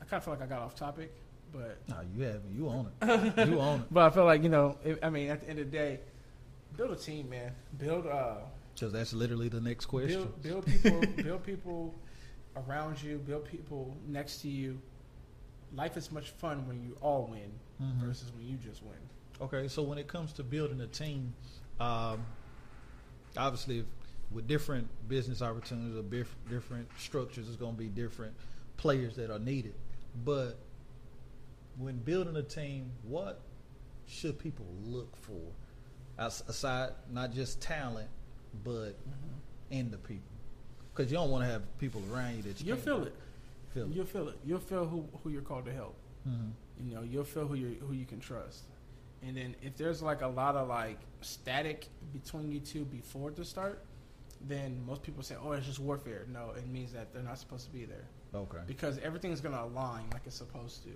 I 0.00 0.04
kind 0.04 0.18
of 0.18 0.24
feel 0.24 0.34
like 0.34 0.42
I 0.42 0.46
got 0.46 0.60
off 0.62 0.74
topic, 0.74 1.12
but 1.52 1.78
No, 1.88 1.96
you 2.14 2.22
haven't. 2.22 2.54
You 2.56 2.68
own 2.68 2.90
it. 3.02 3.36
you 3.48 3.60
own 3.60 3.80
it. 3.80 3.86
but 3.90 4.04
I 4.04 4.10
feel 4.10 4.24
like 4.24 4.42
you 4.42 4.48
know, 4.48 4.78
if, 4.84 4.98
I 5.02 5.10
mean, 5.10 5.28
at 5.30 5.40
the 5.42 5.50
end 5.50 5.58
of 5.58 5.70
the 5.70 5.76
day, 5.76 6.00
build 6.76 6.92
a 6.92 6.96
team, 6.96 7.28
man. 7.28 7.52
Build 7.78 8.06
uh, 8.06 8.36
Because 8.74 8.92
that's 8.92 9.12
literally 9.12 9.48
the 9.48 9.60
next 9.60 9.86
question. 9.86 10.30
Build, 10.40 10.64
build 10.64 10.66
people, 10.66 11.00
build 11.22 11.44
people 11.44 11.94
around 12.56 13.02
you, 13.02 13.18
build 13.18 13.44
people 13.44 13.96
next 14.06 14.38
to 14.42 14.48
you. 14.48 14.80
Life 15.74 15.96
is 15.96 16.10
much 16.12 16.30
fun 16.30 16.66
when 16.66 16.80
you 16.82 16.96
all 17.02 17.26
win 17.30 17.50
Mhm. 17.82 18.06
versus 18.06 18.32
when 18.34 18.46
you 18.46 18.56
just 18.56 18.82
win. 18.82 18.96
Okay, 19.40 19.68
so 19.68 19.82
when 19.82 19.98
it 19.98 20.08
comes 20.08 20.32
to 20.34 20.42
building 20.42 20.80
a 20.80 20.86
team, 20.88 21.32
um, 21.80 22.24
obviously, 23.36 23.84
with 24.30 24.46
different 24.46 24.88
business 25.08 25.42
opportunities 25.42 25.96
or 25.96 26.02
bif- 26.02 26.36
different 26.50 26.88
structures, 26.98 27.46
it's 27.48 27.56
going 27.56 27.74
to 27.74 27.78
be 27.78 27.88
different 27.88 28.34
players 28.76 29.16
that 29.16 29.30
are 29.30 29.38
needed. 29.38 29.74
But 30.24 30.58
when 31.78 31.96
building 31.98 32.36
a 32.36 32.42
team, 32.42 32.90
what 33.04 33.40
should 34.06 34.38
people 34.38 34.66
look 34.84 35.14
for? 35.16 35.40
As- 36.18 36.42
Aside, 36.48 36.90
not 37.10 37.32
just 37.32 37.60
talent, 37.60 38.08
but 38.64 38.96
in 39.70 39.90
the 39.90 39.98
people. 39.98 40.22
Because 40.94 41.12
you 41.12 41.16
don't 41.16 41.30
want 41.30 41.44
to 41.44 41.50
have 41.50 41.62
people 41.78 42.02
around 42.12 42.36
you 42.36 42.42
that 42.42 42.60
you 42.60 42.66
You'll 42.68 42.76
feel 42.76 43.04
it. 43.04 43.14
Feel 43.72 43.84
it. 43.84 43.88
You'll 43.94 44.04
feel 44.06 44.28
it. 44.28 44.38
You'll 44.44 44.58
feel 44.58 44.84
who, 44.86 45.06
who 45.22 45.30
you're 45.30 45.42
called 45.42 45.66
to 45.66 45.72
help. 45.72 45.94
Mhm. 46.28 46.50
You 46.84 46.94
know, 46.94 47.02
you'll 47.02 47.24
feel 47.24 47.46
who 47.46 47.54
you 47.54 47.76
who 47.86 47.92
you 47.92 48.04
can 48.04 48.18
trust. 48.20 48.64
And 49.22 49.36
then 49.36 49.56
if 49.62 49.76
there's 49.76 50.00
like 50.02 50.22
a 50.22 50.28
lot 50.28 50.54
of 50.56 50.68
like 50.68 50.98
static 51.20 51.88
between 52.12 52.50
you 52.52 52.60
two 52.60 52.84
before 52.84 53.30
the 53.30 53.44
start, 53.44 53.84
then 54.40 54.80
most 54.86 55.02
people 55.02 55.22
say, 55.22 55.34
"Oh, 55.42 55.52
it's 55.52 55.66
just 55.66 55.80
warfare." 55.80 56.24
No, 56.32 56.52
it 56.56 56.66
means 56.68 56.92
that 56.92 57.12
they're 57.12 57.22
not 57.22 57.38
supposed 57.38 57.66
to 57.66 57.72
be 57.72 57.84
there. 57.84 58.04
Okay. 58.34 58.58
because 58.66 58.98
everything's 58.98 59.40
gonna 59.40 59.62
align 59.64 60.04
like 60.12 60.20
it's 60.26 60.36
supposed 60.36 60.82
to, 60.84 60.90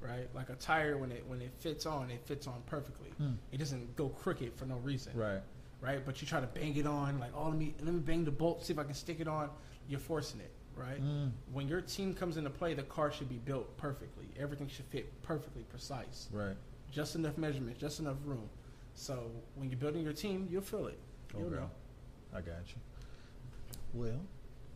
right? 0.00 0.32
Like 0.32 0.48
a 0.48 0.54
tire 0.54 0.96
when 0.96 1.10
it 1.10 1.24
when 1.26 1.42
it 1.42 1.52
fits 1.58 1.86
on, 1.86 2.08
it 2.10 2.20
fits 2.24 2.46
on 2.46 2.62
perfectly. 2.66 3.08
Hmm. 3.18 3.32
It 3.50 3.58
doesn't 3.58 3.96
go 3.96 4.08
crooked 4.08 4.54
for 4.54 4.64
no 4.64 4.76
reason. 4.76 5.12
Right. 5.16 5.40
right? 5.80 6.04
But 6.06 6.22
you 6.22 6.28
try 6.28 6.40
to 6.40 6.46
bang 6.46 6.76
it 6.76 6.86
on, 6.86 7.18
like, 7.18 7.32
oh, 7.34 7.48
let 7.48 7.58
me 7.58 7.74
let 7.82 7.92
me 7.92 8.00
bang 8.00 8.24
the 8.24 8.30
bolt, 8.30 8.64
see 8.64 8.72
if 8.72 8.78
I 8.78 8.84
can 8.84 8.94
stick 8.94 9.18
it 9.20 9.26
on. 9.28 9.50
You're 9.88 9.98
forcing 9.98 10.38
it, 10.40 10.52
right? 10.76 11.02
Mm. 11.02 11.32
When 11.52 11.66
your 11.66 11.80
team 11.80 12.14
comes 12.14 12.36
into 12.36 12.50
play, 12.50 12.74
the 12.74 12.84
car 12.84 13.10
should 13.10 13.28
be 13.28 13.38
built 13.38 13.76
perfectly. 13.76 14.26
Everything 14.38 14.68
should 14.68 14.86
fit 14.86 15.20
perfectly, 15.22 15.64
precise, 15.64 16.28
Right. 16.32 16.56
Just 16.90 17.14
enough 17.14 17.36
measurements, 17.38 17.80
just 17.80 18.00
enough 18.00 18.16
room. 18.24 18.48
So 18.94 19.30
when 19.54 19.70
you're 19.70 19.78
building 19.78 20.02
your 20.02 20.12
team, 20.12 20.48
you'll 20.50 20.62
feel 20.62 20.86
it. 20.86 20.98
You'll 21.36 21.46
Okay. 21.46 21.56
know. 21.56 21.70
I 22.32 22.40
got 22.40 22.62
you. 22.68 22.80
Well, 23.94 24.20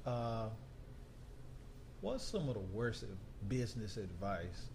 uh, 0.07 0.49
what's 2.01 2.25
some 2.25 2.49
of 2.49 2.55
the 2.55 2.61
worst 2.61 3.05
business 3.49 3.97
advice 3.97 4.69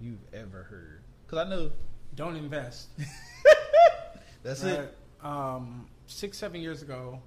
you've 0.00 0.24
ever 0.32 0.62
heard? 0.64 1.02
Because 1.26 1.46
I 1.46 1.50
know 1.50 1.72
Don't 2.14 2.36
invest. 2.36 2.88
that's 4.42 4.62
Right. 4.64 4.72
it. 4.80 4.96
Um, 5.22 5.86
six, 6.06 6.38
seven 6.38 6.60
years 6.62 6.80
ago, 6.82 7.20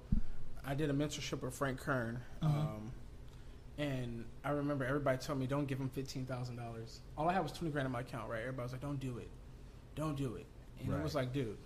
I 0.64 0.74
did 0.74 0.90
a 0.90 0.92
mentorship 0.92 1.42
with 1.42 1.54
Frank 1.54 1.78
Kern. 1.78 2.20
Mhm. 2.42 2.46
Um, 2.46 2.92
and 3.80 4.26
I 4.44 4.50
remember 4.50 4.84
everybody 4.84 5.16
told 5.16 5.38
me, 5.38 5.46
don't 5.46 5.64
give 5.64 5.78
him 5.78 5.90
$15,000. 5.96 6.98
All 7.16 7.30
I 7.30 7.32
had 7.32 7.42
was 7.42 7.50
20 7.52 7.72
grand 7.72 7.86
in 7.86 7.92
my 7.92 8.00
account, 8.00 8.28
right? 8.28 8.40
Everybody 8.40 8.64
was 8.64 8.72
like, 8.72 8.82
don't 8.82 9.00
do 9.00 9.16
it. 9.16 9.28
Don't 9.94 10.16
do 10.16 10.34
it. 10.34 10.44
And 10.80 10.92
it 10.92 11.02
was 11.02 11.14
like, 11.14 11.32
dude, 11.32 11.56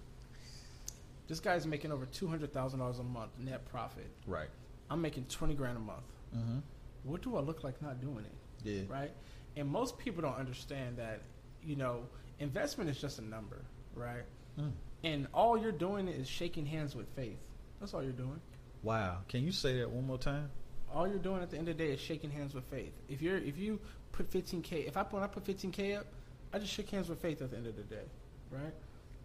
this 1.27 1.41
guy's 1.41 1.67
making 1.67 1.91
over 1.91 2.07
$200,000 2.07 3.01
a 3.01 3.03
month 3.03 3.31
net 3.41 3.65
profit. 3.67 4.07
Right. 4.29 4.49
I'm 4.89 5.03
making 5.03 5.25
20 5.25 5.55
grand 5.55 5.77
a 5.77 5.81
month. 5.81 6.05
Mm-hmm. 6.37 6.59
What 7.03 7.23
do 7.23 7.37
I 7.37 7.41
look 7.41 7.65
like 7.65 7.83
not 7.83 8.01
doing 8.01 8.25
it? 8.25 8.69
Yeah. 8.69 8.83
right? 8.89 9.11
And 9.57 9.69
most 9.69 9.99
people 9.99 10.23
don't 10.23 10.37
understand 10.37 10.99
that, 10.99 11.21
you 11.65 11.75
know, 11.75 12.05
investment 12.39 12.91
is 12.91 13.01
just 13.01 13.19
a 13.19 13.25
number, 13.25 13.61
right? 13.97 14.23
Mm. 14.59 14.71
And 15.03 15.27
all 15.35 15.59
you're 15.59 15.73
doing 15.73 16.07
is 16.07 16.29
shaking 16.29 16.65
hands 16.65 16.95
with 16.95 17.09
faith. 17.17 17.39
That's 17.81 17.93
all 17.93 18.05
you're 18.05 18.13
doing. 18.13 18.41
Wow. 18.85 19.19
Can 19.29 19.43
you 19.43 19.53
say 19.53 19.81
that 19.81 19.91
one 19.91 20.07
more 20.07 20.19
time? 20.19 20.51
All 20.95 21.09
you're 21.09 21.19
doing 21.19 21.43
at 21.43 21.51
the 21.51 21.59
end 21.59 21.69
of 21.69 21.77
the 21.77 21.85
day 21.85 21.93
is 21.93 22.01
shaking 22.01 22.31
hands 22.31 22.55
with 22.55 22.65
faith. 22.65 22.93
If 23.09 23.21
you're 23.21 23.39
if 23.39 23.59
you 23.59 23.81
put 24.13 24.31
15k, 24.31 24.87
if 24.87 24.97
I 24.97 25.03
when 25.03 25.23
I 25.23 25.27
put 25.27 25.45
15k 25.45 25.99
up, 25.99 26.07
I 26.53 26.59
just 26.59 26.73
shake 26.73 26.91
hands 26.91 27.09
with 27.09 27.21
faith 27.21 27.43
at 27.43 27.51
the 27.51 27.57
end 27.57 27.67
of 27.67 27.77
the 27.77 27.83
day, 27.83 28.05
right? 28.51 28.73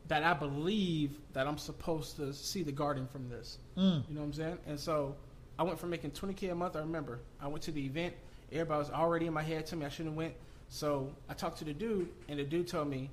That 0.07 0.23
I 0.23 0.33
believe 0.33 1.11
that 1.33 1.47
I'm 1.47 1.57
supposed 1.57 2.15
to 2.15 2.33
see 2.33 2.63
the 2.63 2.71
garden 2.71 3.07
from 3.07 3.29
this. 3.29 3.59
Mm. 3.77 4.03
You 4.09 4.15
know 4.15 4.21
what 4.21 4.27
I'm 4.27 4.33
saying? 4.33 4.57
And 4.65 4.79
so 4.79 5.15
I 5.59 5.63
went 5.63 5.79
from 5.79 5.91
making 5.91 6.11
20k 6.11 6.51
a 6.51 6.55
month. 6.55 6.75
I 6.75 6.79
remember 6.79 7.19
I 7.39 7.47
went 7.47 7.63
to 7.63 7.71
the 7.71 7.85
event. 7.85 8.15
Everybody 8.51 8.79
was 8.79 8.89
already 8.89 9.27
in 9.27 9.33
my 9.33 9.43
head 9.43 9.67
telling 9.67 9.81
me 9.81 9.85
I 9.85 9.89
shouldn't 9.89 10.13
have 10.13 10.17
went. 10.17 10.33
So 10.69 11.11
I 11.29 11.33
talked 11.33 11.59
to 11.59 11.65
the 11.65 11.73
dude, 11.73 12.09
and 12.27 12.39
the 12.39 12.43
dude 12.43 12.67
told 12.67 12.89
me, 12.89 13.09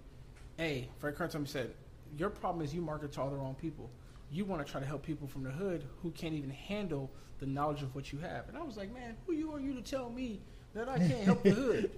"Hey, 0.56 0.88
Fred 0.98 1.14
Kern 1.16 1.28
told 1.28 1.44
me 1.44 1.48
said 1.48 1.72
your 2.16 2.30
problem 2.30 2.64
is 2.64 2.74
you 2.74 2.80
market 2.80 3.12
to 3.12 3.20
all 3.20 3.30
the 3.30 3.36
wrong 3.36 3.56
people. 3.60 3.90
You 4.30 4.44
want 4.44 4.64
to 4.66 4.70
try 4.70 4.80
to 4.80 4.86
help 4.86 5.02
people 5.02 5.26
from 5.28 5.44
the 5.44 5.50
hood 5.50 5.84
who 6.02 6.10
can't 6.10 6.34
even 6.34 6.50
handle 6.50 7.10
the 7.38 7.46
knowledge 7.46 7.82
of 7.82 7.94
what 7.94 8.12
you 8.12 8.18
have." 8.20 8.48
And 8.48 8.56
I 8.56 8.62
was 8.62 8.76
like, 8.76 8.92
"Man, 8.92 9.16
who 9.26 9.32
you 9.32 9.52
are 9.52 9.60
you 9.60 9.74
to 9.74 9.82
tell 9.82 10.10
me 10.10 10.40
that 10.74 10.88
I 10.88 10.98
can't 10.98 11.24
help 11.24 11.42
the 11.42 11.50
hood?" 11.50 11.90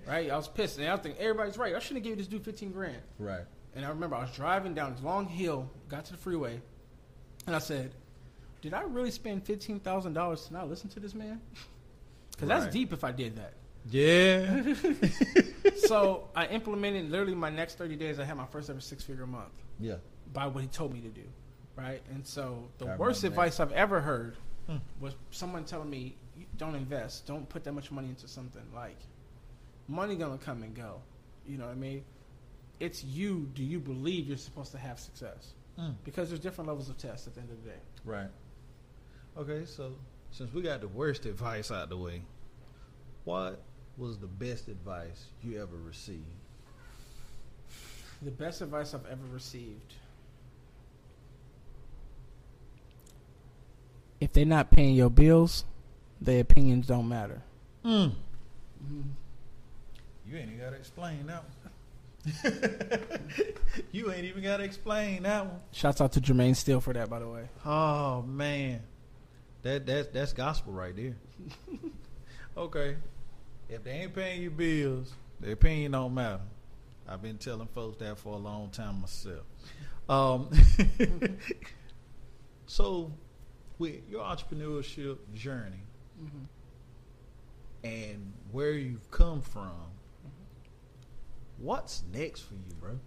right? 0.06 0.30
I 0.30 0.36
was 0.36 0.48
pissed, 0.48 0.78
and 0.78 0.88
I 0.88 0.96
think 0.96 1.16
everybody's 1.18 1.56
right. 1.58 1.74
I 1.74 1.78
shouldn't 1.78 2.04
have 2.04 2.10
gave 2.10 2.18
this 2.18 2.26
dude 2.28 2.44
15 2.44 2.72
grand. 2.72 3.02
Right. 3.18 3.44
And 3.74 3.84
I 3.84 3.88
remember 3.88 4.16
I 4.16 4.20
was 4.22 4.32
driving 4.32 4.74
down 4.74 4.92
this 4.92 5.02
long 5.02 5.26
hill, 5.26 5.70
got 5.88 6.04
to 6.06 6.12
the 6.12 6.18
freeway, 6.18 6.60
and 7.46 7.56
I 7.56 7.58
said, 7.58 7.92
"Did 8.60 8.74
I 8.74 8.82
really 8.82 9.10
spend 9.10 9.44
fifteen 9.44 9.80
thousand 9.80 10.12
dollars 10.12 10.46
to 10.46 10.52
not 10.52 10.68
listen 10.68 10.88
to 10.90 11.00
this 11.00 11.14
man? 11.14 11.40
Because 12.32 12.48
Right. 12.48 12.60
that's 12.60 12.72
deep 12.72 12.92
if 12.92 13.04
I 13.04 13.12
did 13.12 13.36
that." 13.36 13.52
Yeah. 13.90 14.74
so 15.86 16.28
I 16.34 16.46
implemented 16.46 17.10
literally 17.10 17.34
my 17.34 17.50
next 17.50 17.76
thirty 17.78 17.96
days. 17.96 18.18
I 18.18 18.24
had 18.24 18.36
my 18.36 18.46
first 18.46 18.70
ever 18.70 18.80
six 18.80 19.02
figure 19.04 19.26
month 19.26 19.52
yeah. 19.80 19.96
by 20.32 20.46
what 20.46 20.62
he 20.62 20.68
told 20.68 20.92
me 20.94 21.00
to 21.00 21.08
do, 21.08 21.24
right? 21.82 22.00
And 22.14 22.26
so 22.26 22.68
the 22.78 22.86
I 22.86 22.96
worst 22.96 23.22
remember 23.22 23.36
that. 23.36 23.42
advice 23.46 23.60
I've 23.60 23.72
ever 23.72 24.00
heard 24.00 24.36
Hmm. 24.68 24.76
was 25.00 25.14
someone 25.32 25.64
telling 25.64 25.90
me, 25.90 26.16
"Don't 26.56 26.76
invest. 26.76 27.26
Don't 27.26 27.48
put 27.48 27.64
that 27.64 27.72
much 27.72 27.90
money 27.90 28.08
into 28.08 28.28
something. 28.28 28.62
Like 28.74 28.96
money 29.88 30.14
gonna 30.16 30.38
come 30.38 30.62
and 30.62 30.74
go. 30.74 31.00
You 31.46 31.58
know 31.58 31.66
what 31.66 31.72
I 31.72 31.76
mean? 31.76 32.04
It's 32.78 33.02
you. 33.02 33.50
Do 33.54 33.64
you 33.64 33.80
believe 33.80 34.28
you're 34.28 34.36
supposed 34.36 34.70
to 34.72 34.78
have 34.78 35.00
success? 35.00 35.54
Mm. 35.78 35.94
Because 36.04 36.28
there's 36.28 36.40
different 36.40 36.68
levels 36.68 36.88
of 36.88 36.96
tests 36.98 37.26
at 37.26 37.34
the 37.34 37.40
end 37.40 37.50
of 37.50 37.62
the 37.64 37.70
day. 37.70 37.78
Right. 38.04 38.30
Okay, 39.36 39.64
so 39.64 39.92
since 40.30 40.52
we 40.52 40.62
got 40.62 40.80
the 40.80 40.88
worst 40.88 41.26
advice 41.26 41.70
out 41.70 41.88
the 41.88 41.96
way, 41.96 42.22
what 43.24 43.60
was 43.96 44.18
the 44.18 44.26
best 44.26 44.68
advice 44.68 45.26
you 45.42 45.60
ever 45.60 45.76
received? 45.76 46.24
The 48.22 48.30
best 48.30 48.60
advice 48.60 48.94
I've 48.94 49.06
ever 49.06 49.26
received. 49.32 49.94
If 54.22 54.32
they're 54.32 54.44
not 54.44 54.70
paying 54.70 54.94
your 54.94 55.10
bills, 55.10 55.64
their 56.20 56.42
opinions 56.42 56.86
don't 56.86 57.08
matter. 57.08 57.42
Mm. 57.84 58.12
Mm-hmm. 58.84 59.00
You 60.24 60.36
ain't 60.36 60.46
even 60.52 60.60
gotta 60.60 60.76
explain 60.76 61.26
that 61.26 61.42
one. 61.42 63.18
you 63.90 64.12
ain't 64.12 64.24
even 64.24 64.44
gotta 64.44 64.62
explain 64.62 65.24
that 65.24 65.44
one. 65.46 65.58
Shouts 65.72 66.00
out 66.00 66.12
to 66.12 66.20
Jermaine 66.20 66.54
Steele 66.54 66.80
for 66.80 66.92
that, 66.92 67.10
by 67.10 67.18
the 67.18 67.28
way. 67.28 67.48
Oh 67.66 68.22
man, 68.22 68.82
that 69.62 69.86
that's 69.86 70.06
that's 70.10 70.32
gospel 70.32 70.72
right 70.72 70.94
there. 70.94 71.16
okay, 72.56 72.94
if 73.68 73.82
they 73.82 73.90
ain't 73.90 74.14
paying 74.14 74.42
your 74.42 74.52
bills, 74.52 75.12
their 75.40 75.54
opinion 75.54 75.90
don't 75.90 76.14
matter. 76.14 76.42
I've 77.08 77.22
been 77.22 77.38
telling 77.38 77.66
folks 77.74 77.98
that 77.98 78.18
for 78.18 78.34
a 78.34 78.38
long 78.38 78.70
time 78.70 79.00
myself. 79.00 79.42
Um, 80.08 80.48
so, 82.66 83.10
with 83.82 84.08
your 84.08 84.22
entrepreneurship 84.22 85.18
journey 85.34 85.82
Mm-hmm. 86.22 86.44
and 87.84 88.32
where 88.52 88.72
you've 88.72 89.10
come 89.10 89.40
from, 89.42 89.72
what's 91.58 92.04
next 92.12 92.42
for 92.42 92.54
you, 92.54 92.74
bro? 92.80 93.00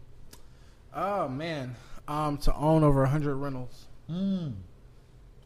Oh 0.94 1.30
man, 1.30 1.76
um, 2.10 2.38
to 2.40 2.54
own 2.56 2.84
over 2.84 3.06
hundred 3.06 3.36
rentals, 3.38 3.86
Mm, 4.12 4.54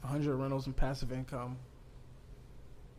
hundred 0.04 0.36
rentals 0.36 0.66
and 0.66 0.76
passive 0.76 1.12
income. 1.12 1.58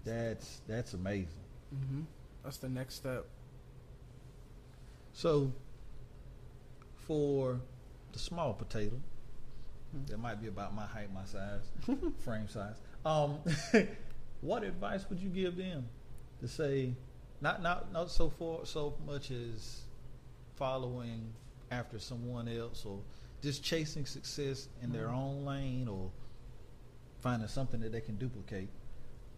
that's 0.04 0.60
that's 0.68 0.94
amazing. 0.94 1.26
Mm-hmm. 1.74 2.02
That's 2.44 2.58
the 2.58 2.68
next 2.68 2.94
step. 2.94 3.26
So, 5.12 5.52
for 6.96 7.60
the 8.12 8.18
small 8.20 8.54
potato. 8.54 9.00
That 10.06 10.18
might 10.18 10.40
be 10.40 10.48
about 10.48 10.74
my 10.74 10.86
height, 10.86 11.12
my 11.12 11.24
size, 11.24 11.62
frame 12.24 12.48
size. 12.48 12.76
Um, 13.04 13.38
what 14.40 14.62
advice 14.62 15.04
would 15.10 15.20
you 15.20 15.28
give 15.28 15.56
them 15.56 15.88
to 16.40 16.48
say, 16.48 16.94
not 17.40 17.62
not 17.62 17.92
not 17.92 18.10
so 18.10 18.28
far 18.30 18.64
so 18.64 18.94
much 19.06 19.30
as 19.30 19.82
following 20.56 21.32
after 21.70 21.98
someone 21.98 22.48
else, 22.48 22.84
or 22.84 23.00
just 23.42 23.62
chasing 23.62 24.04
success 24.06 24.68
in 24.82 24.92
their 24.92 25.08
Mhm. 25.08 25.14
own 25.14 25.44
lane, 25.44 25.88
or 25.88 26.10
finding 27.20 27.48
something 27.48 27.80
that 27.80 27.92
they 27.92 28.00
can 28.00 28.16
duplicate. 28.16 28.70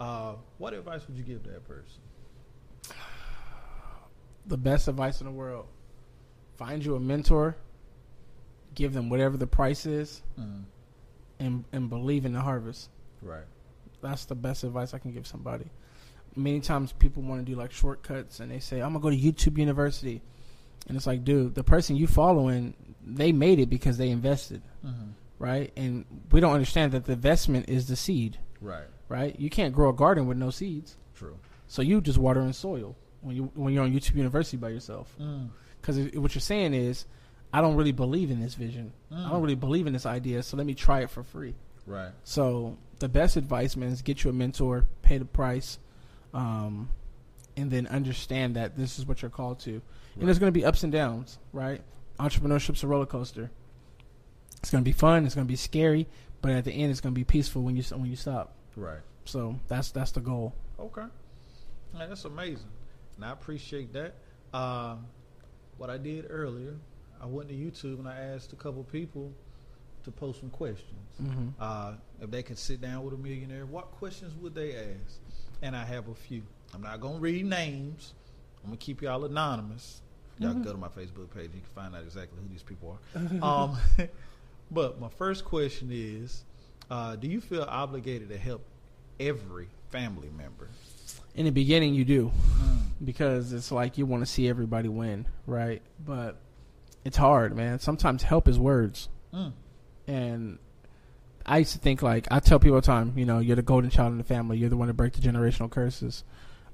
Uh, 0.00 0.34
what 0.58 0.72
advice 0.74 1.06
would 1.06 1.16
you 1.16 1.22
give 1.24 1.42
that 1.44 1.64
person? 1.66 2.00
The 4.46 4.56
best 4.56 4.88
advice 4.88 5.20
in 5.20 5.26
the 5.26 5.32
world: 5.32 5.66
find 6.56 6.84
you 6.84 6.96
a 6.96 7.00
mentor, 7.00 7.56
give 8.74 8.92
them 8.92 9.08
whatever 9.08 9.36
the 9.36 9.46
price 9.46 9.86
is, 9.86 10.22
Mm, 10.38 10.64
and 11.38 11.64
and 11.72 11.88
believe 11.88 12.24
in 12.24 12.32
the 12.32 12.40
harvest. 12.40 12.88
right. 13.20 13.44
That's 14.00 14.24
the 14.24 14.34
best 14.34 14.64
advice 14.64 14.94
I 14.94 14.98
can 14.98 15.12
give 15.12 15.26
somebody. 15.28 15.66
Many 16.34 16.58
times 16.60 16.92
people 16.92 17.22
want 17.22 17.44
to 17.44 17.52
do 17.52 17.56
like 17.56 17.70
shortcuts 17.70 18.40
and 18.40 18.50
they 18.50 18.58
say, 18.58 18.80
I'm 18.80 18.92
going 18.98 19.00
to 19.16 19.16
go 19.16 19.32
to 19.32 19.52
YouTube 19.52 19.58
University. 19.58 20.22
And 20.88 20.96
it's 20.96 21.06
like, 21.06 21.22
dude, 21.24 21.54
the 21.54 21.62
person 21.62 21.94
you 21.94 22.08
following, 22.08 22.74
they 23.06 23.30
made 23.30 23.60
it 23.60 23.68
because 23.70 23.98
they 23.98 24.10
invested, 24.10 24.60
Mm-hmm. 24.84 25.10
right? 25.38 25.72
And 25.76 26.04
we 26.32 26.40
don't 26.40 26.52
understand 26.52 26.90
that 26.92 27.04
the 27.04 27.12
investment 27.12 27.68
is 27.68 27.86
the 27.86 27.94
seed, 27.94 28.38
Right. 28.60 28.88
right? 29.08 29.38
You 29.38 29.50
can't 29.50 29.72
grow 29.72 29.90
a 29.90 29.92
garden 29.92 30.26
with 30.26 30.36
no 30.36 30.50
seeds. 30.50 30.96
True. 31.14 31.38
So 31.68 31.80
you 31.82 32.00
just 32.00 32.18
water 32.18 32.40
and 32.40 32.56
soil 32.56 32.96
when 33.20 33.36
you 33.36 33.52
when 33.54 33.72
you're 33.72 33.84
on 33.84 33.92
YouTube 33.92 34.16
University 34.16 34.56
by 34.56 34.70
yourself. 34.70 35.14
Mm. 35.20 35.50
Because 35.80 35.96
what 36.16 36.34
you're 36.34 36.40
saying 36.42 36.74
is, 36.74 37.06
I 37.52 37.60
don't 37.60 37.76
really 37.76 37.92
believe 37.92 38.30
in 38.30 38.40
this 38.40 38.54
vision. 38.54 38.92
I 39.10 39.14
Mm. 39.14 39.30
don't 39.30 39.42
really 39.42 39.54
believe 39.54 39.86
in 39.86 39.92
this 39.92 40.06
idea. 40.06 40.42
So 40.42 40.56
let 40.56 40.66
me 40.66 40.74
try 40.74 41.00
it 41.00 41.10
for 41.10 41.22
free. 41.22 41.54
Right. 41.86 42.12
So 42.24 42.78
the 42.98 43.08
best 43.08 43.36
advice, 43.36 43.76
man, 43.76 43.90
is 43.90 44.00
get 44.02 44.24
you 44.24 44.30
a 44.30 44.32
mentor, 44.32 44.86
pay 45.02 45.18
the 45.18 45.24
price, 45.24 45.78
um, 46.32 46.88
and 47.56 47.70
then 47.70 47.86
understand 47.88 48.56
that 48.56 48.76
this 48.76 48.98
is 48.98 49.06
what 49.06 49.20
you're 49.20 49.30
called 49.30 49.58
to. 49.60 49.82
And 50.18 50.26
there's 50.26 50.38
going 50.38 50.52
to 50.52 50.58
be 50.58 50.64
ups 50.64 50.82
and 50.82 50.92
downs, 50.92 51.38
right? 51.52 51.82
Entrepreneurship's 52.18 52.82
a 52.82 52.86
roller 52.86 53.06
coaster. 53.06 53.50
It's 54.58 54.70
going 54.70 54.84
to 54.84 54.88
be 54.88 54.92
fun. 54.92 55.26
It's 55.26 55.34
going 55.34 55.46
to 55.46 55.52
be 55.52 55.56
scary, 55.56 56.06
but 56.40 56.52
at 56.52 56.64
the 56.64 56.72
end, 56.72 56.90
it's 56.90 57.00
going 57.00 57.14
to 57.14 57.18
be 57.18 57.24
peaceful 57.24 57.62
when 57.62 57.76
you 57.76 57.82
when 57.96 58.06
you 58.06 58.16
stop. 58.16 58.54
Right. 58.76 59.00
So 59.24 59.58
that's 59.68 59.90
that's 59.90 60.12
the 60.12 60.20
goal. 60.20 60.54
Okay. 60.78 61.04
Man, 61.94 62.08
that's 62.08 62.24
amazing. 62.24 62.68
And 63.16 63.24
I 63.24 63.32
appreciate 63.32 63.92
that. 63.92 64.14
Uh, 64.54 64.96
what 65.78 65.90
I 65.90 65.98
did 65.98 66.26
earlier, 66.30 66.76
I 67.22 67.26
went 67.26 67.48
to 67.48 67.54
YouTube 67.54 68.00
and 68.00 68.08
I 68.08 68.16
asked 68.34 68.52
a 68.52 68.56
couple 68.56 68.82
people 68.84 69.32
to 70.04 70.10
post 70.10 70.40
some 70.40 70.50
questions. 70.50 70.90
Mm-hmm. 71.22 71.48
Uh, 71.60 71.92
if 72.20 72.30
they 72.30 72.42
could 72.42 72.58
sit 72.58 72.80
down 72.80 73.04
with 73.04 73.14
a 73.14 73.16
millionaire, 73.16 73.64
what 73.64 73.92
questions 73.92 74.34
would 74.42 74.54
they 74.54 74.74
ask? 74.74 75.20
And 75.62 75.76
I 75.76 75.84
have 75.84 76.08
a 76.08 76.14
few. 76.14 76.42
I'm 76.74 76.82
not 76.82 77.00
gonna 77.00 77.20
read 77.20 77.46
names. 77.46 78.14
I'm 78.64 78.70
gonna 78.70 78.78
keep 78.78 79.02
y'all 79.02 79.24
anonymous. 79.24 80.00
Y'all 80.38 80.52
can 80.52 80.62
go 80.62 80.72
to 80.72 80.78
my 80.78 80.88
Facebook 80.88 81.30
page. 81.32 81.50
You 81.54 81.60
can 81.60 81.70
find 81.74 81.94
out 81.94 82.02
exactly 82.02 82.38
who 82.42 82.48
these 82.48 82.64
people 82.64 82.98
are. 83.14 83.42
um, 83.42 83.78
but 84.72 85.00
my 85.00 85.08
first 85.10 85.44
question 85.44 85.90
is: 85.92 86.42
uh, 86.90 87.14
Do 87.14 87.28
you 87.28 87.40
feel 87.40 87.62
obligated 87.62 88.30
to 88.30 88.38
help 88.38 88.64
every 89.20 89.68
family 89.90 90.30
member? 90.36 90.68
In 91.36 91.44
the 91.44 91.52
beginning, 91.52 91.94
you 91.94 92.04
do 92.04 92.32
because 93.04 93.52
it's 93.52 93.70
like 93.70 93.98
you 93.98 94.06
want 94.06 94.24
to 94.24 94.30
see 94.30 94.48
everybody 94.48 94.88
win, 94.88 95.26
right? 95.46 95.80
But 96.04 96.36
it's 97.04 97.16
hard, 97.16 97.56
man. 97.56 97.78
Sometimes 97.78 98.22
help 98.22 98.48
is 98.48 98.58
words, 98.58 99.08
Mm. 99.34 99.52
and 100.06 100.58
I 101.44 101.58
used 101.58 101.72
to 101.72 101.78
think 101.78 102.02
like 102.02 102.28
I 102.30 102.38
tell 102.40 102.58
people 102.58 102.74
all 102.76 102.80
the 102.80 102.86
time, 102.86 103.14
you 103.16 103.24
know, 103.26 103.38
you're 103.40 103.56
the 103.56 103.62
golden 103.62 103.90
child 103.90 104.12
in 104.12 104.18
the 104.18 104.24
family. 104.24 104.58
You're 104.58 104.70
the 104.70 104.76
one 104.76 104.88
to 104.88 104.94
break 104.94 105.12
the 105.14 105.20
generational 105.20 105.70
curses. 105.70 106.22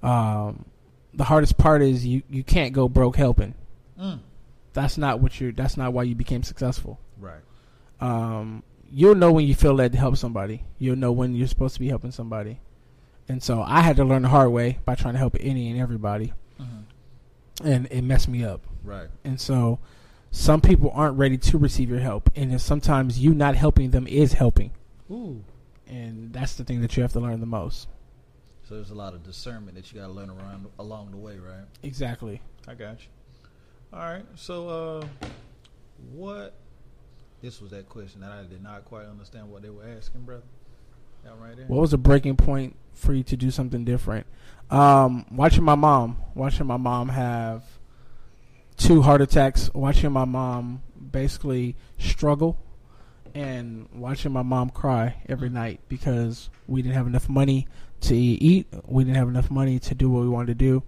Um, 0.03 0.67
the 1.15 1.25
hardest 1.25 1.57
part 1.57 1.83
is 1.83 2.05
you 2.07 2.23
you 2.29 2.45
can't 2.45 2.73
go 2.75 2.89
broke 2.89 3.17
helping. 3.17 3.55
Mm. 3.99 4.21
That's 4.75 4.99
not 4.99 5.21
what 5.21 5.41
you. 5.41 5.53
That's 5.53 5.77
not 5.77 5.93
why 5.93 6.03
you 6.05 6.15
became 6.15 6.43
successful. 6.43 7.01
Right. 7.19 7.41
um, 8.01 8.63
you'll 8.91 9.15
know 9.17 9.33
when 9.33 9.47
you 9.47 9.55
feel 9.55 9.75
led 9.75 9.93
to 9.93 9.99
help 9.99 10.17
somebody. 10.17 10.65
You'll 10.79 10.97
know 10.97 11.13
when 11.13 11.35
you're 11.35 11.47
supposed 11.49 11.75
to 11.75 11.81
be 11.81 11.89
helping 11.89 12.11
somebody. 12.13 12.61
And 13.29 13.43
so 13.43 13.61
I 13.63 13.81
had 13.83 13.97
to 13.97 14.05
learn 14.05 14.23
the 14.23 14.29
hard 14.29 14.51
way 14.51 14.79
by 14.87 14.95
trying 14.95 15.13
to 15.15 15.19
help 15.19 15.37
any 15.41 15.71
and 15.71 15.79
everybody, 15.81 16.33
hmm 16.59 16.65
and 17.65 17.87
it 17.91 18.03
messed 18.03 18.29
me 18.29 18.45
up. 18.45 18.61
Right. 18.85 19.09
And 19.25 19.41
so 19.41 19.81
some 20.31 20.61
people 20.61 20.91
aren't 20.95 21.17
ready 21.17 21.39
to 21.39 21.59
receive 21.59 21.89
your 21.89 22.01
help, 22.01 22.31
and 22.37 22.61
sometimes 22.61 23.19
you 23.19 23.35
not 23.35 23.55
helping 23.55 23.91
them 23.91 24.07
is 24.07 24.35
helping, 24.35 24.73
Ooh. 25.11 25.43
and 25.87 26.33
that's 26.33 26.55
the 26.55 26.65
thing 26.65 26.81
that 26.83 26.97
you 26.97 27.03
have 27.03 27.13
to 27.13 27.21
learn 27.21 27.41
the 27.41 27.47
most. 27.47 27.89
So 28.69 28.75
there's 28.75 28.91
a 28.91 28.95
lot 28.95 29.15
of 29.15 29.25
discernment 29.25 29.77
that 29.77 29.91
you 29.91 29.99
got 29.99 30.09
to 30.09 30.13
learn 30.13 30.29
around 30.29 30.67
along 30.79 31.13
the 31.13 31.17
way, 31.17 31.39
right? 31.39 31.65
Exactly. 31.83 32.43
I 32.67 32.75
got 32.75 33.01
you. 33.01 33.09
All 33.95 34.01
right. 34.01 34.27
So, 34.35 34.69
uh, 34.69 35.07
what? 36.13 36.55
This 37.41 37.63
was 37.63 37.71
that 37.71 37.89
question 37.89 38.21
that 38.21 38.31
I 38.31 38.43
did 38.43 38.63
not 38.63 38.85
quite 38.85 39.07
understand 39.07 39.51
what 39.51 39.63
they 39.63 39.71
were 39.71 39.89
asking, 39.97 40.23
brother. 40.23 40.43
That 41.25 41.33
right 41.41 41.57
there. 41.57 41.67
What 41.67 41.81
was 41.81 41.93
the 41.93 41.99
breaking 41.99 42.37
point 42.37 42.77
for 42.93 43.15
you 43.15 43.23
to 43.25 43.37
do 43.37 43.51
something 43.51 43.85
different? 43.85 44.27
Um, 44.71 45.25
watching 45.31 45.65
my 45.65 45.75
mom, 45.75 46.19
watching 46.35 46.67
my 46.67 46.77
mom 46.77 47.09
have 47.09 47.63
two 48.79 49.03
heart 49.03 49.21
attacks, 49.21 49.71
watching 49.75 50.11
my 50.13 50.25
mom 50.25 50.83
basically 51.13 51.77
struggle, 51.99 52.59
and 53.35 53.89
watching 53.93 54.33
my 54.33 54.43
mom 54.43 54.71
cry 54.71 55.23
every 55.29 55.51
night 55.51 55.81
because 55.89 56.49
we 56.67 56.81
didn't 56.83 56.95
have 56.95 57.07
enough 57.07 57.29
money 57.29 57.69
to 58.03 58.17
eat. 58.17 58.67
We 58.87 59.05
didn't 59.05 59.17
have 59.17 59.29
enough 59.29 59.51
money 59.51 59.79
to 59.81 59.95
do 59.95 60.09
what 60.11 60.23
we 60.23 60.29
wanted 60.29 60.47
to 60.47 60.55
do. 60.55 60.83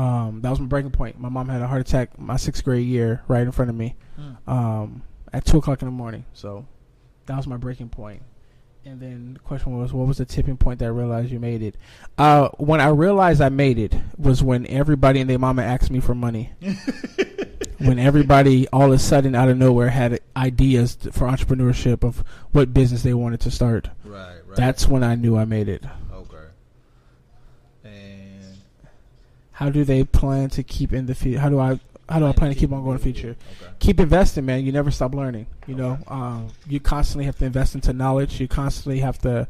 Um, 0.00 0.40
that 0.42 0.50
was 0.50 0.60
my 0.60 0.66
breaking 0.66 0.92
point. 0.92 1.18
My 1.18 1.28
mom 1.28 1.48
had 1.48 1.60
a 1.60 1.66
heart 1.66 1.80
attack 1.80 2.18
my 2.18 2.36
sixth 2.36 2.64
grade 2.64 2.86
year 2.86 3.22
right 3.28 3.42
in 3.42 3.52
front 3.52 3.68
of 3.70 3.76
me 3.76 3.96
Mm. 4.18 4.36
um, 4.46 5.02
at 5.32 5.44
two 5.46 5.56
o'clock 5.58 5.80
in 5.82 5.86
the 5.88 5.92
morning. 5.92 6.24
So 6.34 6.66
that 7.26 7.36
was 7.36 7.46
my 7.46 7.56
breaking 7.56 7.88
point. 7.88 8.22
And 8.84 9.00
then 9.00 9.34
the 9.34 9.40
question 9.40 9.78
was, 9.78 9.92
what 9.92 10.08
was 10.08 10.18
the 10.18 10.24
tipping 10.24 10.56
point 10.56 10.80
that 10.80 10.86
I 10.86 10.88
realized 10.88 11.30
you 11.30 11.38
made 11.38 11.62
it? 11.62 11.76
Uh, 12.18 12.48
when 12.58 12.80
I 12.80 12.88
realized 12.88 13.40
I 13.40 13.48
made 13.48 13.78
it 13.78 13.94
was 14.18 14.42
when 14.42 14.66
everybody 14.66 15.20
and 15.20 15.30
their 15.30 15.38
mama 15.38 15.62
asked 15.62 15.90
me 15.90 16.00
for 16.00 16.14
money. 16.16 16.52
when 17.78 17.98
everybody 17.98 18.66
all 18.68 18.86
of 18.86 18.92
a 18.92 18.98
sudden 18.98 19.34
out 19.36 19.48
of 19.48 19.56
nowhere 19.56 19.88
had 19.88 20.20
ideas 20.36 20.96
for 21.12 21.28
entrepreneurship 21.28 22.02
of 22.04 22.24
what 22.50 22.74
business 22.74 23.02
they 23.02 23.14
wanted 23.14 23.40
to 23.42 23.50
start. 23.52 23.88
Right. 24.04 24.36
Right. 24.46 24.56
That's 24.56 24.88
when 24.88 25.04
I 25.04 25.14
knew 25.14 25.36
I 25.36 25.44
made 25.44 25.68
it. 25.68 25.84
okay. 26.12 26.46
And 27.84 28.56
How 29.52 29.70
do 29.70 29.84
they 29.84 30.02
plan 30.04 30.50
to 30.50 30.62
keep 30.64 30.92
in 30.92 31.06
the 31.06 31.14
future? 31.14 31.38
How 31.40 31.48
do 31.48 31.60
I? 31.60 31.78
How 32.12 32.18
do 32.18 32.26
I 32.26 32.32
plan 32.32 32.52
to 32.52 32.54
keep 32.58 32.70
on 32.72 32.80
going 32.84 32.96
in 32.96 32.98
the 32.98 33.02
future? 33.02 33.36
Okay. 33.62 33.70
keep 33.78 33.98
investing, 33.98 34.44
man. 34.44 34.64
You 34.66 34.70
never 34.72 34.90
stop 34.90 35.14
learning. 35.14 35.46
You 35.66 35.74
know, 35.76 35.98
um, 36.08 36.48
you 36.68 36.78
constantly 36.78 37.24
have 37.24 37.38
to 37.38 37.46
invest 37.46 37.74
into 37.74 37.92
knowledge. 37.94 38.38
You 38.38 38.48
constantly 38.48 39.00
have 39.00 39.18
to 39.20 39.48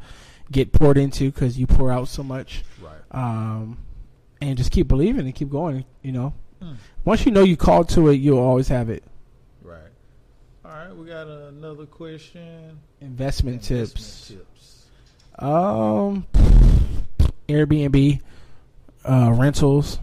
get 0.53 0.70
poured 0.72 0.96
into 0.96 1.33
because 1.33 1.59
you 1.59 1.66
pour 1.66 1.90
out 1.90 2.07
so 2.07 2.22
much, 2.22 2.62
Right. 2.81 3.01
um, 3.11 3.79
and 4.40 4.57
just 4.57 4.70
keep 4.70 4.87
believing 4.87 5.27
and 5.27 5.35
keep 5.35 5.51
going. 5.51 5.85
You 6.03 6.12
know, 6.12 6.35
Hmm. 6.62 6.75
once 7.05 7.27
you 7.27 7.33
know 7.33 7.42
you 7.42 7.57
called 7.57 7.88
to 7.90 8.09
it, 8.11 8.14
you'll 8.20 8.38
always 8.38 8.68
have 8.68 8.88
it. 8.90 9.03
Right. 9.64 9.81
All 10.64 10.70
right. 10.70 10.96
We 10.96 11.07
got 11.07 11.27
another 11.27 11.87
question. 11.87 12.79
Investment, 13.01 13.57
Investment 13.57 13.62
tips. 13.62 14.29
tips. 14.29 14.87
Um, 15.40 16.27
Airbnb, 17.48 18.20
uh, 19.05 19.35
rentals, 19.37 19.98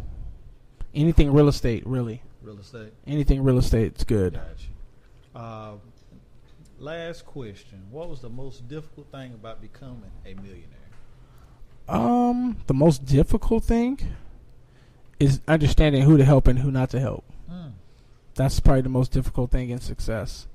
anything 0.93 1.31
real 1.31 1.47
estate. 1.47 1.85
Really, 1.87 2.21
Real 2.41 2.59
estate. 2.59 2.93
anything 3.05 3.43
real 3.43 3.57
estate's 3.57 4.03
good. 4.03 4.33
Got 4.33 4.43
you. 4.59 5.39
Uh, 5.39 5.71
last 6.79 7.25
question. 7.25 7.83
What 7.91 8.09
was 8.09 8.21
the 8.21 8.29
most 8.29 8.67
difficult 8.67 9.11
thing 9.11 9.33
about 9.33 9.61
becoming 9.61 10.11
a 10.25 10.33
millionaire? 10.35 10.79
Um, 11.87 12.57
the 12.67 12.73
most 12.73 13.05
difficult 13.05 13.63
thing 13.63 13.99
is 15.19 15.41
understanding 15.47 16.03
who 16.03 16.17
to 16.17 16.25
help 16.25 16.47
and 16.47 16.59
who 16.59 16.71
not 16.71 16.91
to 16.91 16.99
help. 16.99 17.25
Mm. 17.51 17.73
That's 18.35 18.59
probably 18.59 18.81
the 18.81 18.89
most 18.89 19.11
difficult 19.11 19.51
thing 19.51 19.69
in 19.69 19.79
success 19.79 20.47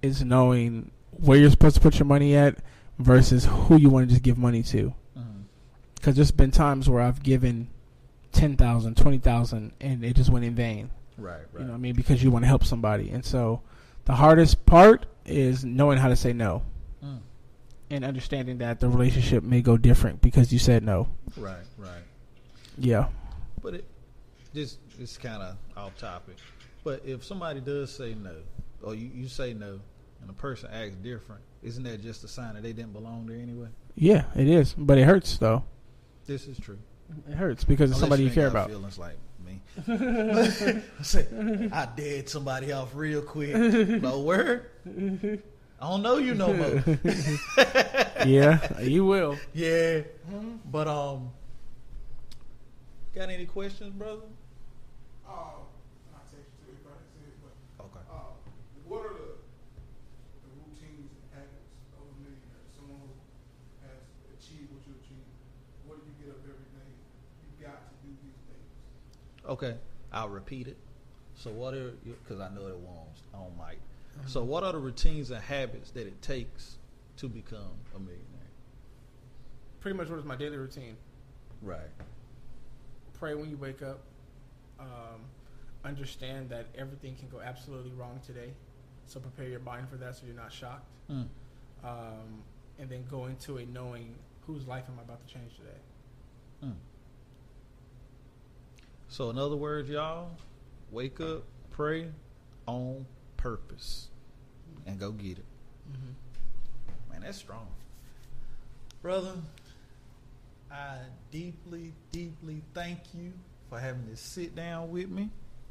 is 0.00 0.24
knowing 0.24 0.90
where 1.10 1.38
you're 1.38 1.50
supposed 1.50 1.76
to 1.76 1.80
put 1.80 1.98
your 1.98 2.06
money 2.06 2.36
at 2.36 2.56
versus 2.98 3.46
who 3.46 3.76
you 3.76 3.90
want 3.90 4.08
to 4.08 4.10
just 4.10 4.22
give 4.22 4.38
money 4.38 4.62
to. 4.62 4.94
Mm. 5.18 5.44
Because 5.94 6.16
there's 6.16 6.30
been 6.30 6.50
times 6.50 6.88
where 6.88 7.02
I've 7.02 7.22
given 7.22 7.68
10,000, 8.32 8.96
20,000 8.96 9.72
and 9.80 10.04
it 10.04 10.16
just 10.16 10.30
went 10.30 10.44
in 10.44 10.54
vain. 10.54 10.90
Right. 11.18 11.34
Right. 11.52 11.60
You 11.60 11.60
know 11.60 11.70
what 11.72 11.74
I 11.76 11.80
mean? 11.80 11.94
Because 11.94 12.22
you 12.22 12.30
want 12.30 12.44
to 12.44 12.46
help 12.48 12.64
somebody. 12.64 13.10
And 13.10 13.24
so 13.24 13.62
the 14.04 14.14
hardest 14.14 14.66
part 14.66 15.06
is 15.24 15.64
knowing 15.64 15.98
how 15.98 16.08
to 16.08 16.16
say 16.16 16.32
no 16.32 16.62
Mm. 17.04 17.18
and 17.90 18.04
understanding 18.04 18.58
that 18.58 18.80
the 18.80 18.88
relationship 18.88 19.42
may 19.42 19.60
go 19.60 19.76
different 19.76 20.20
because 20.22 20.52
you 20.52 20.58
said 20.58 20.82
no. 20.82 21.08
Right. 21.36 21.56
Right. 21.76 22.02
Yeah. 22.78 23.08
But 23.62 23.74
it 23.74 23.84
just 24.54 24.78
it's 24.98 25.16
kind 25.18 25.42
of 25.42 25.56
off 25.76 25.96
topic. 25.98 26.36
But 26.84 27.02
if 27.04 27.24
somebody 27.24 27.60
does 27.60 27.92
say 27.94 28.14
no, 28.14 28.34
or 28.82 28.94
you, 28.94 29.10
you 29.12 29.28
say 29.28 29.52
no, 29.52 29.80
and 30.20 30.30
a 30.30 30.32
person 30.32 30.70
acts 30.72 30.96
different, 30.96 31.42
isn't 31.62 31.82
that 31.84 32.00
just 32.02 32.22
a 32.24 32.28
sign 32.28 32.54
that 32.54 32.62
they 32.62 32.72
didn't 32.72 32.92
belong 32.92 33.26
there 33.26 33.36
anyway? 33.38 33.68
Yeah, 33.96 34.24
it 34.36 34.48
is. 34.48 34.74
But 34.78 34.98
it 34.98 35.04
hurts 35.04 35.36
though. 35.38 35.64
This 36.26 36.46
is 36.46 36.58
true. 36.58 36.78
It 37.28 37.34
hurts 37.34 37.64
because 37.64 37.90
it's 37.90 38.00
somebody 38.00 38.22
you 38.22 38.28
ain't 38.28 38.34
care 38.34 38.48
about. 38.48 38.68
Feelings 38.70 38.98
like 38.98 39.16
me. 39.46 39.60
I 41.72 41.88
dead 41.96 42.28
somebody 42.28 42.72
off 42.72 42.94
real 42.94 43.22
quick. 43.22 43.54
No 44.02 44.20
word. 44.20 44.70
I 44.86 45.90
don't 45.90 46.02
know 46.02 46.16
you 46.18 46.34
no 46.34 46.52
more. 46.54 46.82
yeah, 48.26 48.80
you 48.80 49.04
will. 49.04 49.38
yeah, 49.54 50.00
but 50.70 50.88
um, 50.88 51.30
got 53.14 53.28
any 53.30 53.44
questions, 53.46 53.92
brother? 53.92 54.22
Uh, 55.28 55.30
I'll 55.30 55.68
text 56.32 56.48
you 56.64 56.72
if 56.72 56.80
I 56.88 56.96
see 57.12 57.28
it, 57.28 57.36
but 57.44 57.84
Okay. 57.84 58.00
uh, 58.08 58.32
what 58.88 59.04
are 59.04 59.12
the, 59.20 59.36
the 59.36 60.50
routines 60.64 61.12
and 61.12 61.24
habits 61.36 61.76
of 61.92 62.08
a 62.08 62.14
millionaire? 62.24 62.64
Someone 62.72 63.04
who 63.04 63.12
has 63.84 64.00
achieved 64.32 64.72
what 64.72 64.80
you 64.88 64.96
achieved. 64.96 65.28
What 65.84 66.00
do 66.00 66.08
you 66.08 66.16
get 66.24 66.32
up 66.32 66.40
every 66.40 66.70
day? 66.72 66.88
You 66.88 67.52
got 67.60 67.84
to 67.84 67.92
do 68.00 68.16
these 68.24 68.38
things. 68.48 68.70
Okay, 69.48 69.76
I'll 70.12 70.28
repeat 70.28 70.68
it. 70.68 70.76
So 71.34 71.50
what 71.50 71.74
are 71.74 71.92
because 72.04 72.40
I 72.40 72.48
know 72.48 72.66
it 72.66 72.76
won't 72.76 73.08
on 73.34 73.52
mic. 73.58 73.78
So 74.26 74.42
what 74.42 74.64
are 74.64 74.72
the 74.72 74.78
routines 74.78 75.30
and 75.30 75.42
habits 75.42 75.90
that 75.90 76.06
it 76.06 76.22
takes 76.22 76.78
to 77.18 77.28
become 77.28 77.78
a 77.94 77.98
millionaire? 77.98 78.24
Pretty 79.80 79.96
much 79.96 80.08
what 80.08 80.18
is 80.18 80.24
my 80.24 80.36
daily 80.36 80.56
routine? 80.56 80.96
Right. 81.62 81.90
Pray 83.18 83.34
when 83.34 83.50
you 83.50 83.56
wake 83.58 83.82
up. 83.82 84.00
Um, 84.80 85.20
understand 85.84 86.50
that 86.50 86.66
everything 86.76 87.14
can 87.16 87.28
go 87.28 87.40
absolutely 87.40 87.92
wrong 87.92 88.20
today. 88.26 88.50
So 89.06 89.20
prepare 89.20 89.48
your 89.48 89.60
mind 89.60 89.88
for 89.88 89.96
that 89.96 90.16
so 90.16 90.22
you're 90.26 90.34
not 90.34 90.52
shocked. 90.52 90.88
Mm. 91.10 91.26
Um, 91.84 92.42
and 92.78 92.90
then 92.90 93.04
go 93.10 93.26
into 93.26 93.58
it 93.58 93.68
knowing 93.68 94.14
whose 94.46 94.66
life 94.66 94.84
am 94.88 94.98
I 94.98 95.02
about 95.02 95.26
to 95.26 95.32
change 95.32 95.52
today. 95.56 95.78
Mm. 96.64 96.74
So 99.08 99.30
in 99.30 99.38
other 99.38 99.56
words, 99.56 99.88
y'all, 99.88 100.30
wake 100.90 101.20
up, 101.20 101.44
pray 101.70 102.08
on 102.66 103.06
purpose, 103.36 104.08
and 104.86 104.98
go 104.98 105.12
get 105.12 105.38
it. 105.38 105.44
Mm-hmm. 105.90 107.12
Man, 107.12 107.20
that's 107.22 107.38
strong. 107.38 107.68
Brother, 109.02 109.34
I 110.70 110.96
deeply, 111.30 111.92
deeply 112.10 112.62
thank 112.74 112.98
you 113.14 113.32
for 113.70 113.78
having 113.78 114.06
to 114.08 114.16
sit 114.16 114.56
down 114.56 114.90
with 114.90 115.08
me. 115.08 115.30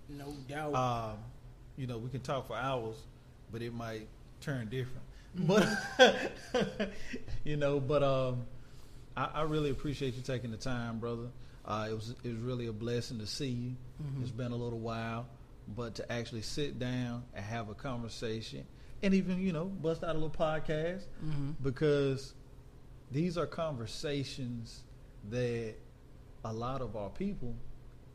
No 0.09 0.33
doubt. 0.47 0.73
Um, 0.73 1.17
you 1.77 1.87
know, 1.87 1.97
we 1.97 2.09
can 2.09 2.21
talk 2.21 2.47
for 2.47 2.55
hours, 2.55 2.95
but 3.51 3.61
it 3.61 3.73
might 3.73 4.07
turn 4.39 4.69
different. 4.69 5.01
but 5.35 5.67
you 7.43 7.57
know, 7.57 7.79
but 7.79 8.03
um, 8.03 8.45
I, 9.17 9.29
I 9.35 9.41
really 9.41 9.69
appreciate 9.69 10.15
you 10.15 10.21
taking 10.21 10.51
the 10.51 10.57
time, 10.57 10.99
brother. 10.99 11.27
Uh, 11.65 11.87
it 11.89 11.93
was 11.93 12.13
it 12.23 12.29
was 12.29 12.37
really 12.37 12.67
a 12.67 12.73
blessing 12.73 13.17
to 13.19 13.25
see 13.25 13.47
you. 13.49 13.75
Mhm. 14.03 14.21
It's 14.21 14.31
been 14.31 14.51
a 14.51 14.55
little 14.55 14.79
while, 14.79 15.25
but 15.75 15.95
to 15.95 16.11
actually 16.11 16.41
sit 16.43 16.77
down 16.77 17.23
and 17.33 17.43
have 17.43 17.69
a 17.69 17.73
conversation, 17.73 18.65
and 19.01 19.13
even 19.13 19.41
you 19.41 19.51
know 19.51 19.65
bust 19.65 20.03
out 20.03 20.11
a 20.11 20.19
little 20.19 20.29
podcast 20.29 21.03
Mm-hmm. 21.23 21.51
because 21.63 22.33
these 23.11 23.37
are 23.37 23.47
conversations 23.47 24.83
that 25.31 25.73
a 26.43 26.53
lot 26.53 26.81
of 26.81 26.95
our 26.95 27.09
people 27.09 27.55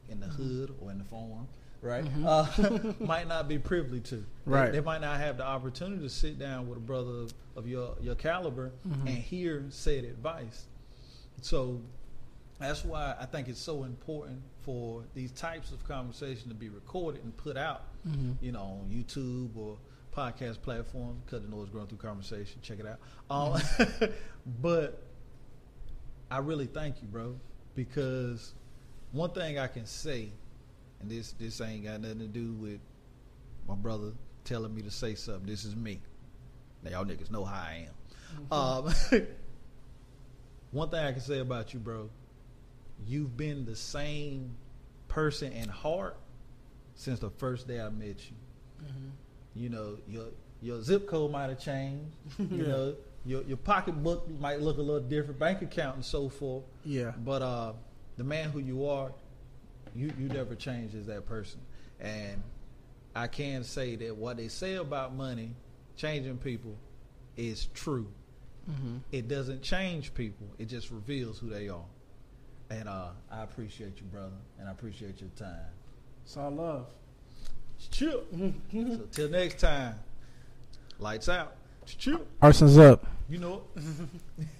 in 0.09 0.21
the 0.21 0.27
hood 0.27 0.75
or 0.81 0.91
in 0.93 0.99
the 0.99 1.05
farm, 1.05 1.49
right, 1.83 2.05
Mhm. 2.05 2.25
uh, 2.27 2.95
might 3.05 3.27
not 3.27 3.49
be 3.49 3.59
privy 3.59 4.01
to. 4.01 4.25
Right. 4.45 4.71
They, 4.73 4.81
might 4.81 5.01
not 5.01 5.19
have 5.19 5.37
the 5.39 5.45
opportunity 5.45 6.03
to 6.03 6.09
sit 6.09 6.39
down 6.39 6.69
with 6.69 6.79
a 6.79 6.81
brother 6.81 7.27
of, 7.57 7.67
your 7.67 7.97
your 8.01 8.15
caliber 8.15 8.71
Mhm. 8.87 9.01
and 9.07 9.09
hear 9.19 9.65
said 9.71 10.05
advice. 10.05 10.67
So 11.43 11.81
that's 12.61 12.85
why 12.85 13.15
I 13.19 13.27
think 13.27 13.49
it's 13.49 13.61
so 13.61 13.85
important 13.85 14.43
for 14.63 15.05
these 15.15 15.33
types 15.33 15.73
of 15.73 15.83
conversations 15.89 16.49
to 16.49 16.55
be 16.55 16.69
recorded 16.69 17.25
and 17.25 17.37
put 17.37 17.57
out 17.57 17.85
Mm-hmm. 18.09 18.43
you 18.43 18.53
know, 18.53 18.81
on 18.83 18.89
YouTube 18.91 19.55
or 19.57 19.77
podcast 20.17 20.63
platforms. 20.63 21.23
Cut 21.31 21.43
the 21.43 21.55
noise 21.55 21.69
growing 21.69 21.87
through 21.87 21.99
conversation. 21.99 22.59
Check 22.63 22.79
it 22.81 22.87
out. 22.87 22.99
Um, 23.31 23.61
but 24.63 25.03
I 26.31 26.39
really 26.39 26.67
thank 26.67 27.03
you, 27.03 27.09
bro, 27.09 27.39
because 27.75 28.55
one 29.13 29.31
thing 29.33 29.59
I 29.59 29.67
can 29.67 29.85
say, 29.85 30.33
and 31.01 31.11
this 31.11 31.33
this 31.33 31.61
ain't 31.61 31.85
got 31.85 32.01
nothing 32.01 32.21
to 32.21 32.27
do 32.27 32.53
with 32.55 32.81
my 33.69 33.75
brother 33.75 34.13
telling 34.45 34.75
me 34.75 34.81
to 34.83 34.91
say 34.91 35.15
something. 35.15 35.47
This 35.47 35.67
is 35.67 35.77
me. 35.77 36.01
Now 36.83 36.91
y'all 36.93 37.05
niggas 37.05 37.31
know 37.31 37.45
how 37.45 37.61
I 37.61 37.87
am. 37.89 38.53
Um, 38.53 38.95
one 40.71 40.89
thing 40.89 41.01
I 41.01 41.13
can 41.13 41.21
say 41.21 41.41
about 41.41 41.75
you, 41.75 41.81
bro, 41.81 42.09
you've 43.07 43.37
been 43.37 43.65
the 43.65 43.77
same 43.77 44.57
person 45.09 45.53
in 45.53 45.69
heart 45.69 46.17
since 46.95 47.19
the 47.19 47.31
first 47.31 47.67
day 47.67 47.81
I 47.81 47.89
met 47.89 48.19
you. 48.29 48.37
Mm-hmm. 48.85 49.09
You 49.55 49.69
know, 49.69 49.99
your 50.09 50.27
your 50.63 50.83
zip 50.83 51.07
code 51.07 51.31
might 51.31 51.49
have 51.49 51.61
changed. 51.61 52.15
You 52.39 52.67
know, 52.67 52.95
your 53.25 53.43
your 53.43 53.57
pocketbook 53.57 54.29
might 54.39 54.61
look 54.61 54.79
a 54.79 54.83
little 54.83 55.01
different, 55.01 55.39
bank 55.39 55.63
account 55.63 55.97
and 55.97 56.05
so 56.05 56.29
forth. 56.29 56.65
Yeah. 56.85 57.13
But 57.25 57.43
uh, 57.43 57.73
the 58.17 58.25
man 58.25 58.51
who 58.51 58.61
you 58.61 58.87
are, 58.87 59.13
you 59.95 60.13
you 60.19 60.29
never 60.29 60.55
changed 60.55 60.95
as 60.95 61.07
that 61.07 61.27
person. 61.27 61.61
And 62.01 62.43
I 63.15 63.27
can 63.27 63.65
say 63.65 63.97
that 63.97 64.17
what 64.17 64.37
they 64.37 64.49
say 64.49 64.77
about 64.77 65.15
money 65.15 65.55
changing 65.97 66.39
people 66.39 66.77
is 67.37 67.67
true. 67.75 68.09
Mm-hmm. 68.71 68.99
It 69.13 69.29
doesn't 69.29 69.63
change 69.63 70.15
people. 70.15 70.47
It 70.59 70.67
just 70.67 70.91
reveals 70.91 71.39
who 71.39 71.49
they 71.49 71.69
are. 71.69 71.85
And 72.71 72.89
uh, 72.89 73.09
I 73.31 73.43
appreciate 73.43 73.97
you, 73.97 74.07
brother, 74.13 74.31
and 74.59 74.69
I 74.69 74.73
appreciate 74.73 75.21
your 75.21 75.31
time. 75.31 75.67
It's 76.25 76.37
all 76.37 76.51
love. 76.51 76.87
Chill. 77.91 78.23
so 78.73 79.01
till 79.11 79.29
next 79.29 79.61
time, 79.61 79.95
lights 80.99 81.29
out. 81.29 81.57
Chill. 81.87 82.21
Arson's 82.41 82.79
up. 82.79 83.05
You 83.29 83.39
know 83.39 83.63
it. 83.77 83.83